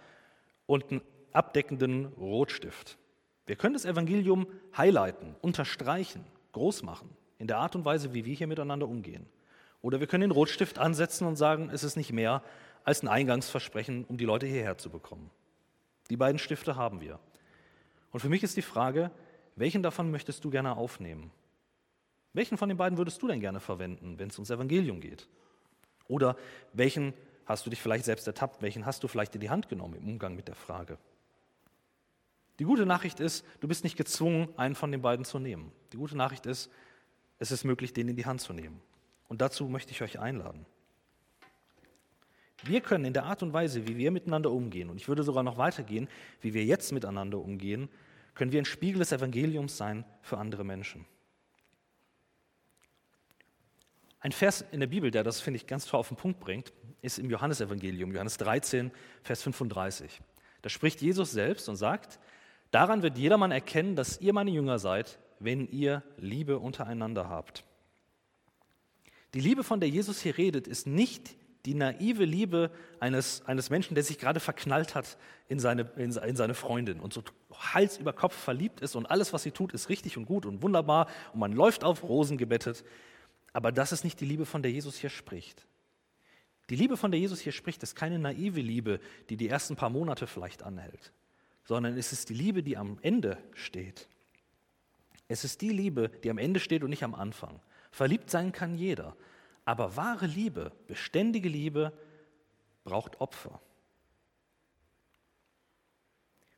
und 0.66 0.90
einen 0.90 1.00
abdeckenden 1.32 2.06
Rotstift. 2.06 2.98
Wir 3.46 3.56
können 3.56 3.72
das 3.72 3.86
Evangelium 3.86 4.46
highlighten, 4.76 5.34
unterstreichen, 5.40 6.24
groß 6.52 6.82
machen, 6.82 7.08
in 7.38 7.46
der 7.46 7.58
Art 7.58 7.76
und 7.76 7.84
Weise, 7.84 8.14
wie 8.14 8.24
wir 8.24 8.34
hier 8.34 8.46
miteinander 8.46 8.88
umgehen. 8.88 9.26
Oder 9.80 10.00
wir 10.00 10.06
können 10.06 10.22
den 10.22 10.30
Rotstift 10.30 10.78
ansetzen 10.78 11.26
und 11.26 11.36
sagen, 11.36 11.70
es 11.72 11.84
ist 11.84 11.96
nicht 11.96 12.12
mehr 12.12 12.42
als 12.84 13.02
ein 13.02 13.08
Eingangsversprechen, 13.08 14.04
um 14.04 14.16
die 14.16 14.24
Leute 14.24 14.46
hierher 14.46 14.78
zu 14.78 14.90
bekommen. 14.90 15.30
Die 16.10 16.16
beiden 16.16 16.38
Stifte 16.38 16.76
haben 16.76 17.00
wir. 17.00 17.18
Und 18.10 18.20
für 18.20 18.28
mich 18.28 18.42
ist 18.42 18.56
die 18.56 18.62
Frage, 18.62 19.10
welchen 19.56 19.82
davon 19.82 20.10
möchtest 20.10 20.44
du 20.44 20.50
gerne 20.50 20.76
aufnehmen? 20.76 21.30
Welchen 22.32 22.56
von 22.56 22.68
den 22.68 22.78
beiden 22.78 22.98
würdest 22.98 23.20
du 23.22 23.28
denn 23.28 23.40
gerne 23.40 23.60
verwenden, 23.60 24.18
wenn 24.18 24.28
es 24.28 24.38
ums 24.38 24.50
Evangelium 24.50 25.00
geht? 25.00 25.28
Oder 26.08 26.36
welchen 26.72 27.12
Hast 27.48 27.64
du 27.64 27.70
dich 27.70 27.80
vielleicht 27.80 28.04
selbst 28.04 28.26
ertappt? 28.26 28.60
Welchen 28.60 28.84
hast 28.84 29.02
du 29.02 29.08
vielleicht 29.08 29.34
in 29.34 29.40
die 29.40 29.48
Hand 29.48 29.70
genommen 29.70 29.94
im 29.94 30.06
Umgang 30.06 30.36
mit 30.36 30.48
der 30.48 30.54
Frage? 30.54 30.98
Die 32.58 32.64
gute 32.64 32.86
Nachricht 32.86 33.20
ist, 33.20 33.44
du 33.60 33.68
bist 33.68 33.84
nicht 33.84 33.96
gezwungen, 33.96 34.48
einen 34.56 34.74
von 34.74 34.90
den 34.90 35.00
beiden 35.00 35.24
zu 35.24 35.38
nehmen. 35.38 35.70
Die 35.92 35.96
gute 35.96 36.16
Nachricht 36.16 36.46
ist, 36.46 36.70
es 37.38 37.52
ist 37.52 37.64
möglich, 37.64 37.92
den 37.92 38.08
in 38.08 38.16
die 38.16 38.26
Hand 38.26 38.40
zu 38.40 38.52
nehmen. 38.52 38.80
Und 39.28 39.40
dazu 39.40 39.68
möchte 39.68 39.92
ich 39.92 40.02
euch 40.02 40.18
einladen. 40.18 40.66
Wir 42.64 42.80
können 42.80 43.04
in 43.04 43.12
der 43.12 43.24
Art 43.24 43.42
und 43.44 43.52
Weise, 43.52 43.86
wie 43.86 43.96
wir 43.96 44.10
miteinander 44.10 44.50
umgehen, 44.50 44.90
und 44.90 44.96
ich 44.96 45.06
würde 45.06 45.22
sogar 45.22 45.44
noch 45.44 45.58
weitergehen, 45.58 46.08
wie 46.40 46.54
wir 46.54 46.64
jetzt 46.64 46.90
miteinander 46.92 47.38
umgehen, 47.38 47.88
können 48.34 48.50
wir 48.50 48.60
ein 48.60 48.64
Spiegel 48.64 48.98
des 48.98 49.12
Evangeliums 49.12 49.76
sein 49.76 50.04
für 50.22 50.38
andere 50.38 50.64
Menschen. 50.64 51.04
Ein 54.20 54.32
Vers 54.32 54.64
in 54.72 54.80
der 54.80 54.88
Bibel, 54.88 55.12
der 55.12 55.22
das, 55.22 55.40
finde 55.40 55.58
ich, 55.58 55.66
ganz 55.68 55.86
toll 55.86 56.00
auf 56.00 56.08
den 56.08 56.16
Punkt 56.16 56.40
bringt, 56.40 56.72
ist 57.02 57.20
im 57.20 57.30
Johannesevangelium, 57.30 58.12
Johannes 58.12 58.36
13, 58.38 58.90
Vers 59.22 59.42
35. 59.42 60.20
Da 60.62 60.68
spricht 60.68 61.00
Jesus 61.00 61.30
selbst 61.30 61.68
und 61.68 61.76
sagt, 61.76 62.18
daran 62.70 63.02
wird 63.02 63.18
jedermann 63.18 63.50
erkennen, 63.50 63.96
dass 63.96 64.20
ihr 64.20 64.32
meine 64.32 64.50
Jünger 64.50 64.78
seid, 64.78 65.18
wenn 65.38 65.68
ihr 65.68 66.02
Liebe 66.16 66.58
untereinander 66.58 67.28
habt. 67.28 67.64
Die 69.34 69.40
Liebe, 69.40 69.62
von 69.62 69.80
der 69.80 69.88
Jesus 69.88 70.20
hier 70.20 70.38
redet, 70.38 70.66
ist 70.66 70.86
nicht 70.86 71.36
die 71.66 71.74
naive 71.74 72.24
Liebe 72.24 72.70
eines, 72.98 73.44
eines 73.44 73.68
Menschen, 73.68 73.94
der 73.94 74.04
sich 74.04 74.18
gerade 74.18 74.40
verknallt 74.40 74.94
hat 74.94 75.18
in 75.48 75.58
seine, 75.58 75.90
in, 75.96 76.12
in 76.12 76.36
seine 76.36 76.54
Freundin 76.54 77.00
und 77.00 77.12
so 77.12 77.22
Hals 77.52 77.98
über 77.98 78.12
Kopf 78.12 78.34
verliebt 78.34 78.80
ist 78.80 78.96
und 78.96 79.06
alles, 79.06 79.32
was 79.32 79.42
sie 79.42 79.50
tut, 79.50 79.74
ist 79.74 79.88
richtig 79.88 80.16
und 80.16 80.24
gut 80.24 80.46
und 80.46 80.62
wunderbar 80.62 81.08
und 81.32 81.40
man 81.40 81.52
läuft 81.52 81.84
auf 81.84 82.04
Rosen 82.04 82.38
gebettet. 82.38 82.84
Aber 83.52 83.72
das 83.72 83.92
ist 83.92 84.04
nicht 84.04 84.20
die 84.20 84.24
Liebe, 84.24 84.46
von 84.46 84.62
der 84.62 84.70
Jesus 84.70 84.96
hier 84.96 85.10
spricht. 85.10 85.66
Die 86.70 86.76
Liebe, 86.76 86.96
von 86.96 87.10
der 87.10 87.20
Jesus 87.20 87.40
hier 87.40 87.52
spricht, 87.52 87.82
ist 87.82 87.96
keine 87.96 88.18
naive 88.18 88.60
Liebe, 88.60 89.00
die 89.30 89.36
die 89.36 89.48
ersten 89.48 89.74
paar 89.74 89.90
Monate 89.90 90.26
vielleicht 90.26 90.62
anhält, 90.62 91.12
sondern 91.68 91.98
es 91.98 92.14
ist 92.14 92.30
die 92.30 92.34
Liebe, 92.34 92.62
die 92.62 92.78
am 92.78 92.98
Ende 93.02 93.36
steht. 93.52 94.08
Es 95.28 95.44
ist 95.44 95.60
die 95.60 95.68
Liebe, 95.68 96.08
die 96.08 96.30
am 96.30 96.38
Ende 96.38 96.60
steht 96.60 96.82
und 96.82 96.88
nicht 96.88 97.04
am 97.04 97.14
Anfang. 97.14 97.60
Verliebt 97.90 98.30
sein 98.30 98.52
kann 98.52 98.74
jeder, 98.74 99.14
aber 99.66 99.94
wahre 99.94 100.24
Liebe, 100.24 100.72
beständige 100.86 101.50
Liebe 101.50 101.92
braucht 102.84 103.20
Opfer. 103.20 103.60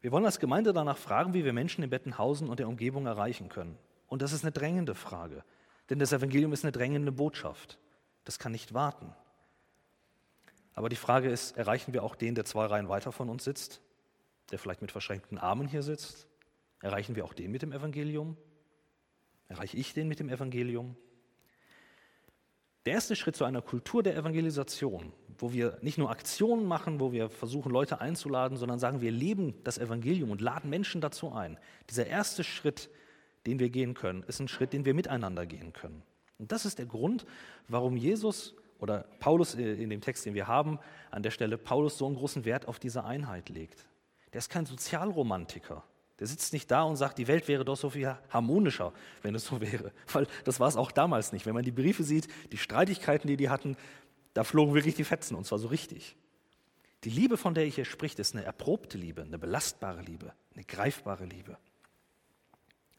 Wir 0.01 0.13
wollen 0.13 0.25
als 0.25 0.39
Gemeinde 0.39 0.73
danach 0.73 0.97
fragen, 0.97 1.35
wie 1.35 1.45
wir 1.45 1.53
Menschen 1.53 1.83
in 1.83 1.91
Bettenhausen 1.91 2.49
und 2.49 2.61
der 2.61 2.69
Umgebung 2.69 3.07
erreichen 3.07 3.49
können. 3.49 3.77
Und 4.07 4.23
das 4.23 4.33
ist 4.33 4.45
eine 4.45 4.53
drängende 4.53 4.95
Frage, 4.95 5.43
denn 5.91 5.99
das 5.99 6.13
Evangelium 6.13 6.53
ist 6.53 6.65
eine 6.65 6.71
drängende 6.71 7.11
Botschaft. 7.11 7.81
Das 8.23 8.39
kann 8.39 8.53
nicht 8.53 8.75
warten. 8.75 9.13
Aber 10.75 10.89
die 10.89 10.95
Frage 10.95 11.29
ist, 11.29 11.57
erreichen 11.57 11.95
wir 11.95 12.05
auch 12.05 12.15
den, 12.15 12.37
der 12.37 12.45
zwei 12.45 12.67
Reihen 12.67 12.89
weiter 12.89 13.11
von 13.11 13.29
uns 13.29 13.43
sitzt, 13.43 13.83
der 14.51 14.59
vielleicht 14.59 14.83
mit 14.83 14.93
verschränkten 14.93 15.39
Armen 15.39 15.69
hier 15.69 15.83
sitzt? 15.83 16.27
Erreichen 16.81 17.17
wir 17.17 17.25
auch 17.25 17.35
den 17.35 17.51
mit 17.51 17.63
dem 17.63 17.73
Evangelium? 17.73 18.37
Erreiche 19.49 19.77
ich 19.77 19.95
den 19.95 20.09
mit 20.09 20.21
dem 20.21 20.29
Evangelium? 20.29 20.97
Der 22.87 22.95
erste 22.95 23.15
Schritt 23.15 23.37
zu 23.37 23.45
einer 23.45 23.61
Kultur 23.61 24.03
der 24.03 24.17
Evangelisation, 24.17 25.13
wo 25.39 25.53
wir 25.53 25.77
nicht 25.83 25.99
nur 25.99 26.11
Aktionen 26.11 26.65
machen, 26.65 26.99
wo 26.99 27.13
wir 27.13 27.29
versuchen, 27.29 27.71
Leute 27.71 28.01
einzuladen, 28.01 28.57
sondern 28.57 28.79
sagen, 28.79 29.03
wir 29.03 29.11
leben 29.11 29.55
das 29.65 29.77
Evangelium 29.77 30.31
und 30.31 30.41
laden 30.41 30.71
Menschen 30.71 31.03
dazu 31.03 31.33
ein. 31.33 31.59
Dieser 31.91 32.07
erste 32.07 32.43
Schritt, 32.43 32.89
den 33.47 33.59
wir 33.59 33.69
gehen 33.69 33.93
können, 33.93 34.23
ist 34.23 34.41
ein 34.41 34.49
Schritt, 34.49 34.73
den 34.73 34.87
wir 34.87 34.95
miteinander 34.95 35.45
gehen 35.45 35.75
können. 35.75 36.03
Und 36.39 36.53
das 36.53 36.65
ist 36.65 36.79
der 36.79 36.87
Grund, 36.87 37.27
warum 37.69 37.97
Jesus 37.97 38.55
oder 38.79 39.05
Paulus 39.19 39.55
äh, 39.57 39.75
in 39.75 39.91
dem 39.91 40.01
Text, 40.01 40.25
den 40.25 40.35
wir 40.35 40.47
haben, 40.47 40.79
an 41.11 41.23
der 41.23 41.31
Stelle 41.31 41.59
Paulus 41.59 41.99
so 41.99 42.07
einen 42.07 42.17
großen 42.17 42.47
Wert 42.47 42.67
auf 42.67 42.79
diese 42.79 43.05
Einheit 43.05 43.51
legt. 43.51 43.85
Der 44.33 44.39
ist 44.39 44.51
kein 44.51 44.67
Sozialromantiker. 44.67 45.83
Der 46.19 46.27
sitzt 46.27 46.53
nicht 46.53 46.71
da 46.71 46.83
und 46.83 46.97
sagt, 46.97 47.19
die 47.19 47.29
Welt 47.29 47.49
wäre 47.49 47.65
doch 47.65 47.77
so 47.77 47.91
viel 47.91 48.15
harmonischer, 48.29 48.93
wenn 49.23 49.35
es 49.35 49.47
so 49.47 49.61
wäre. 49.61 49.93
Weil 50.13 50.27
das 50.45 50.61
war 50.61 50.69
es 50.69 50.77
auch 50.77 50.93
damals 50.93 51.33
nicht. 51.33 51.47
Wenn 51.47 51.55
man 51.55 51.65
die 51.65 51.71
Briefe 51.71 52.05
sieht, 52.05 52.29
die 52.53 52.59
Streitigkeiten, 52.59 53.27
die 53.27 53.37
die 53.37 53.49
hatten, 53.49 53.77
da 54.35 54.45
flogen 54.45 54.75
wirklich 54.75 54.95
die 54.95 55.05
Fetzen 55.05 55.35
und 55.35 55.47
zwar 55.47 55.59
so 55.59 55.69
richtig. 55.69 56.17
Die 57.05 57.11
Liebe, 57.11 57.39
von 57.39 57.55
der 57.55 57.65
ich 57.65 57.77
hier 57.77 57.87
spricht, 57.87 58.19
ist 58.19 58.35
eine 58.35 58.45
erprobte 58.45 58.99
Liebe, 58.99 59.23
eine 59.23 59.39
belastbare 59.39 60.03
Liebe, 60.03 60.35
eine 60.55 60.65
greifbare 60.65 61.25
Liebe. 61.25 61.57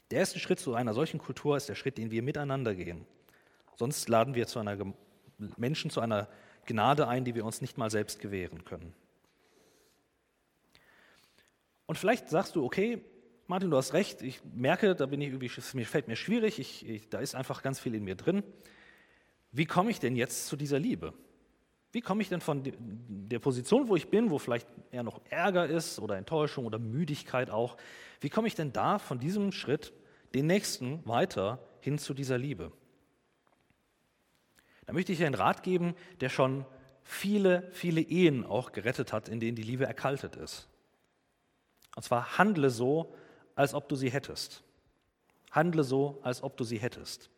Der 0.09 0.19
erste 0.19 0.39
Schritt 0.39 0.59
zu 0.59 0.73
einer 0.73 0.93
solchen 0.93 1.19
Kultur 1.19 1.55
ist 1.55 1.69
der 1.69 1.75
Schritt, 1.75 1.99
den 1.99 2.09
wir 2.09 2.23
miteinander 2.23 2.73
gehen. 2.73 3.05
Sonst 3.75 4.09
laden 4.09 4.33
wir 4.33 4.47
zu 4.47 4.59
einer 4.59 4.77
Menschen 5.57 5.91
zu 5.91 6.01
einer 6.01 6.27
Gnade 6.65 7.07
ein, 7.07 7.23
die 7.23 7.35
wir 7.35 7.45
uns 7.45 7.61
nicht 7.61 7.77
mal 7.77 7.89
selbst 7.89 8.19
gewähren 8.19 8.65
können. 8.65 8.93
Und 11.91 11.97
vielleicht 11.97 12.29
sagst 12.29 12.55
du, 12.55 12.63
okay, 12.63 13.03
Martin, 13.47 13.69
du 13.69 13.75
hast 13.75 13.91
recht, 13.91 14.21
ich 14.21 14.39
merke, 14.53 14.95
da 14.95 15.07
bin 15.07 15.19
ich 15.19 15.27
irgendwie, 15.27 15.51
es 15.53 15.89
fällt 15.89 16.07
mir 16.07 16.15
schwierig, 16.15 16.57
ich, 16.57 16.87
ich, 16.87 17.09
da 17.09 17.19
ist 17.19 17.35
einfach 17.35 17.63
ganz 17.63 17.81
viel 17.81 17.93
in 17.95 18.05
mir 18.05 18.15
drin. 18.15 18.43
Wie 19.51 19.65
komme 19.65 19.91
ich 19.91 19.99
denn 19.99 20.15
jetzt 20.15 20.47
zu 20.47 20.55
dieser 20.55 20.79
Liebe? 20.79 21.13
Wie 21.91 21.99
komme 21.99 22.21
ich 22.21 22.29
denn 22.29 22.39
von 22.39 22.63
der 22.63 23.39
Position, 23.39 23.89
wo 23.89 23.97
ich 23.97 24.07
bin, 24.07 24.29
wo 24.29 24.39
vielleicht 24.39 24.69
eher 24.91 25.03
noch 25.03 25.19
Ärger 25.29 25.67
ist 25.67 25.99
oder 25.99 26.15
Enttäuschung 26.15 26.65
oder 26.65 26.79
Müdigkeit 26.79 27.49
auch, 27.49 27.75
wie 28.21 28.29
komme 28.29 28.47
ich 28.47 28.55
denn 28.55 28.71
da 28.71 28.97
von 28.97 29.19
diesem 29.19 29.51
Schritt, 29.51 29.91
den 30.33 30.47
nächsten, 30.47 31.05
weiter 31.05 31.59
hin 31.81 31.97
zu 31.97 32.13
dieser 32.13 32.37
Liebe? 32.37 32.71
Da 34.85 34.93
möchte 34.93 35.11
ich 35.11 35.17
dir 35.17 35.25
einen 35.25 35.35
Rat 35.35 35.61
geben, 35.61 35.95
der 36.21 36.29
schon 36.29 36.63
viele, 37.03 37.67
viele 37.73 37.99
Ehen 37.99 38.45
auch 38.45 38.71
gerettet 38.71 39.11
hat, 39.11 39.27
in 39.27 39.41
denen 39.41 39.57
die 39.57 39.63
Liebe 39.63 39.85
erkaltet 39.85 40.37
ist. 40.37 40.70
Und 41.95 42.03
zwar 42.03 42.37
handle 42.37 42.69
so, 42.69 43.13
als 43.55 43.73
ob 43.73 43.89
du 43.89 43.95
sie 43.95 44.09
hättest. 44.09 44.63
Handle 45.51 45.83
so, 45.83 46.19
als 46.23 46.43
ob 46.43 46.57
du 46.57 46.63
sie 46.63 46.77
hättest. 46.77 47.29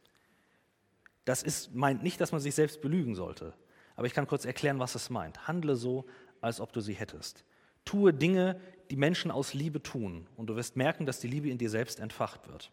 Das 1.25 1.41
ist, 1.41 1.73
meint 1.73 2.03
nicht, 2.03 2.19
dass 2.21 2.31
man 2.31 2.41
sich 2.41 2.53
selbst 2.53 2.81
belügen 2.81 3.15
sollte, 3.15 3.53
aber 3.95 4.07
ich 4.07 4.13
kann 4.13 4.27
kurz 4.27 4.45
erklären, 4.45 4.79
was 4.79 4.95
es 4.95 5.09
meint. 5.09 5.47
Handle 5.47 5.75
so, 5.75 6.05
als 6.41 6.59
ob 6.59 6.73
du 6.73 6.81
sie 6.81 6.93
hättest. 6.93 7.43
Tue 7.85 8.13
Dinge, 8.13 8.59
die 8.91 8.95
Menschen 8.95 9.31
aus 9.31 9.53
Liebe 9.53 9.81
tun, 9.81 10.27
und 10.35 10.47
du 10.47 10.55
wirst 10.55 10.75
merken, 10.75 11.05
dass 11.05 11.19
die 11.19 11.27
Liebe 11.27 11.49
in 11.49 11.57
dir 11.57 11.69
selbst 11.69 11.99
entfacht 11.99 12.47
wird. 12.47 12.71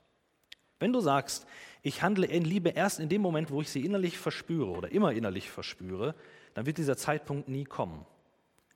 Wenn 0.79 0.93
du 0.93 1.01
sagst, 1.01 1.47
ich 1.83 2.03
handle 2.03 2.27
in 2.27 2.45
Liebe 2.45 2.71
erst 2.71 3.01
in 3.01 3.09
dem 3.09 3.21
Moment, 3.21 3.51
wo 3.51 3.61
ich 3.61 3.71
sie 3.71 3.85
innerlich 3.85 4.19
verspüre 4.19 4.71
oder 4.71 4.91
immer 4.91 5.13
innerlich 5.13 5.51
verspüre, 5.51 6.15
dann 6.55 6.67
wird 6.67 6.79
dieser 6.79 6.97
Zeitpunkt 6.97 7.49
nie 7.49 7.65
kommen. 7.65 8.07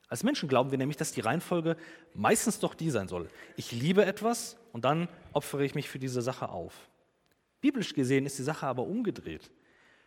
Als 0.07 0.23
Menschen 0.23 0.47
glauben 0.47 0.71
wir 0.71 0.77
nämlich, 0.77 0.97
dass 0.97 1.11
die 1.11 1.21
Reihenfolge 1.21 1.77
meistens 2.13 2.59
doch 2.59 2.75
die 2.75 2.91
sein 2.91 3.07
soll. 3.07 3.29
Ich 3.55 3.71
liebe 3.71 4.05
etwas 4.05 4.57
und 4.71 4.85
dann 4.85 5.09
opfere 5.33 5.65
ich 5.65 5.75
mich 5.75 5.89
für 5.89 5.99
diese 5.99 6.21
Sache 6.21 6.49
auf. 6.49 6.73
Biblisch 7.61 7.93
gesehen 7.93 8.25
ist 8.25 8.37
die 8.37 8.43
Sache 8.43 8.67
aber 8.67 8.83
umgedreht. 8.83 9.49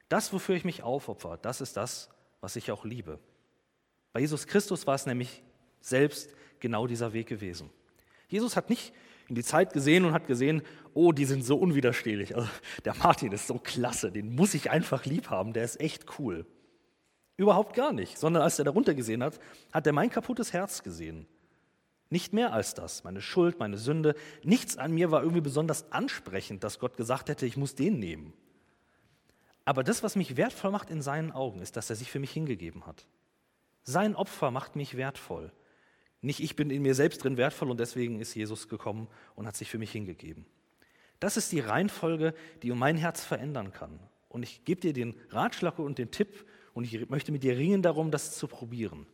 Das, 0.09 0.33
wofür 0.33 0.55
ich 0.55 0.65
mich 0.65 0.83
aufopfer, 0.83 1.39
das 1.43 1.61
ist 1.61 1.77
das, 1.77 2.09
was 2.41 2.57
ich 2.57 2.71
auch 2.71 2.85
liebe. 2.85 3.19
Bei 4.13 4.21
Jesus 4.21 4.47
Christus 4.47 4.87
war 4.87 4.95
es 4.95 5.07
nämlich 5.07 5.43
selbst 5.81 6.31
genau 6.61 6.87
dieser 6.87 7.13
Weg 7.13 7.27
gewesen. 7.27 7.71
Jesus 8.29 8.57
hat 8.57 8.71
nicht 8.71 8.93
in 9.29 9.35
die 9.35 9.43
Zeit 9.43 9.73
gesehen 9.73 10.05
und 10.05 10.13
hat 10.13 10.27
gesehen, 10.27 10.63
oh, 10.95 11.13
die 11.13 11.25
sind 11.25 11.45
so 11.45 11.57
unwiderstehlich. 11.57 12.35
Also, 12.35 12.49
der 12.85 12.95
Martin 12.97 13.33
ist 13.33 13.47
so 13.47 13.59
klasse, 13.59 14.11
den 14.11 14.35
muss 14.35 14.55
ich 14.55 14.71
einfach 14.71 15.05
lieb 15.05 15.29
haben, 15.31 15.53
der 15.53 15.65
ist 15.65 15.81
echt 15.81 16.19
cool. 16.19 16.47
Überhaupt 17.39 17.75
gar 17.75 17.93
nicht, 17.93 18.19
sondern 18.19 18.43
als 18.43 18.59
er 18.59 18.65
darunter 18.65 18.95
gesehen 18.95 19.23
hat, 19.23 19.39
hat 19.73 19.87
er 19.87 19.93
mein 19.93 20.11
kaputtes 20.11 20.53
Herz 20.53 20.83
gesehen. 20.83 21.27
Nicht 22.11 22.33
mehr 22.33 22.53
als 22.53 22.75
das, 22.75 23.05
meine 23.05 23.21
Schuld, 23.21 23.61
meine 23.61 23.79
Sünde. 23.79 24.17
Nichts 24.43 24.77
an 24.77 24.93
mir 24.93 25.13
war 25.13 25.23
irgendwie 25.23 25.41
besonders 25.41 25.93
ansprechend, 25.93 26.65
dass 26.65 26.81
Gott 26.81 26.97
gesagt 26.97 27.29
hätte, 27.29 27.47
ich 27.47 27.57
muss 27.57 27.77
den 27.77 28.01
nehmen. 28.01 28.33
Aber 29.65 29.85
das, 29.85 30.03
was 30.03 30.17
mich 30.17 30.37
wertvoll 30.37 30.73
macht 30.73 30.91
in 30.91 31.01
seinen 31.01 31.31
Augen, 31.31 31.61
ist, 31.61 31.77
dass 31.77 31.91
er 31.91 31.97
sich 31.97 32.11
für 32.11 32.19
mich 32.19 32.33
hingegeben 32.33 32.87
hat. 32.87 33.07
Sein 33.85 34.17
Opfer 34.17 34.51
macht 34.51 34.75
mich 34.75 34.97
wertvoll. 34.97 35.53
Nicht 36.21 36.41
ich 36.41 36.57
bin 36.57 36.71
in 36.71 36.83
mir 36.83 36.97
selbst 36.97 37.23
drin 37.23 37.37
wertvoll 37.37 37.71
und 37.71 37.79
deswegen 37.79 38.19
ist 38.19 38.35
Jesus 38.35 38.69
gekommen 38.69 39.07
und 39.37 39.47
hat 39.47 39.57
sich 39.57 39.71
für 39.71 39.79
mich 39.79 39.93
hingegeben. 39.93 40.45
Das 41.21 41.37
ist 41.37 41.53
die 41.53 41.61
Reihenfolge, 41.61 42.35
die 42.63 42.73
mein 42.73 42.97
Herz 42.97 43.25
verändern 43.25 43.73
kann. 43.73 44.01
Und 44.29 44.43
ich 44.43 44.65
gebe 44.65 44.81
dir 44.81 44.93
den 44.93 45.15
Ratschlag 45.31 45.79
und 45.79 45.99
den 45.99 46.11
Tipp, 46.11 46.47
und 46.79 46.85
ich 46.85 47.11
möchte 47.11 47.33
mit 47.33 47.43
dir 47.43 47.57
ringen 47.57 47.83
darum, 47.83 48.13
das 48.13 48.39
zu 48.39 48.47
probieren. 48.47 49.05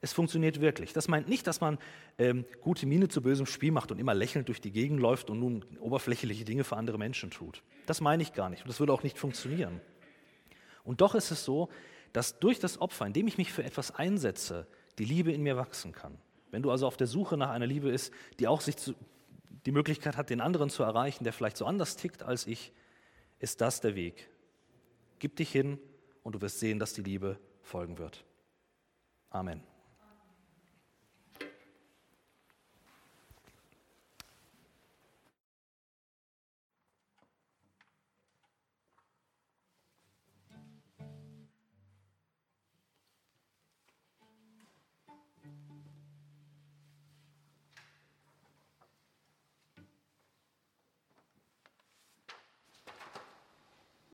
Es 0.00 0.12
funktioniert 0.12 0.60
wirklich. 0.60 0.92
Das 0.92 1.08
meint 1.08 1.28
nicht, 1.28 1.48
dass 1.48 1.60
man 1.60 1.78
ähm, 2.16 2.44
gute 2.60 2.86
Miene 2.86 3.08
zu 3.08 3.20
bösem 3.20 3.44
Spiel 3.44 3.72
macht 3.72 3.90
und 3.90 3.98
immer 3.98 4.14
lächelnd 4.14 4.46
durch 4.46 4.60
die 4.60 4.70
Gegend 4.70 5.00
läuft 5.00 5.28
und 5.28 5.40
nun 5.40 5.64
oberflächliche 5.80 6.44
Dinge 6.44 6.62
für 6.62 6.76
andere 6.76 6.98
Menschen 6.98 7.32
tut. 7.32 7.64
Das 7.86 8.00
meine 8.00 8.22
ich 8.22 8.34
gar 8.34 8.50
nicht 8.50 8.62
und 8.62 8.68
das 8.68 8.78
würde 8.78 8.92
auch 8.92 9.02
nicht 9.02 9.18
funktionieren. 9.18 9.80
Und 10.84 11.00
doch 11.00 11.16
ist 11.16 11.32
es 11.32 11.44
so, 11.44 11.70
dass 12.12 12.38
durch 12.38 12.60
das 12.60 12.80
Opfer, 12.80 13.04
indem 13.04 13.26
ich 13.26 13.36
mich 13.36 13.52
für 13.52 13.64
etwas 13.64 13.92
einsetze, 13.92 14.68
die 15.00 15.04
Liebe 15.04 15.32
in 15.32 15.42
mir 15.42 15.56
wachsen 15.56 15.90
kann. 15.90 16.16
Wenn 16.52 16.62
du 16.62 16.70
also 16.70 16.86
auf 16.86 16.96
der 16.96 17.08
Suche 17.08 17.36
nach 17.36 17.50
einer 17.50 17.66
Liebe 17.66 17.90
ist, 17.90 18.12
die 18.38 18.46
auch 18.46 18.60
sich 18.60 18.76
zu, 18.76 18.94
die 19.66 19.72
Möglichkeit 19.72 20.16
hat, 20.16 20.30
den 20.30 20.40
anderen 20.40 20.70
zu 20.70 20.84
erreichen, 20.84 21.24
der 21.24 21.32
vielleicht 21.32 21.56
so 21.56 21.66
anders 21.66 21.96
tickt 21.96 22.22
als 22.22 22.46
ich, 22.46 22.70
ist 23.40 23.60
das 23.60 23.80
der 23.80 23.96
Weg. 23.96 24.30
Gib 25.18 25.34
dich 25.34 25.50
hin 25.50 25.80
und 26.22 26.34
du 26.34 26.40
wirst 26.40 26.60
sehen, 26.60 26.78
dass 26.78 26.92
die 26.92 27.02
Liebe 27.02 27.38
folgen 27.62 27.98
wird. 27.98 28.24
Amen. 29.30 29.62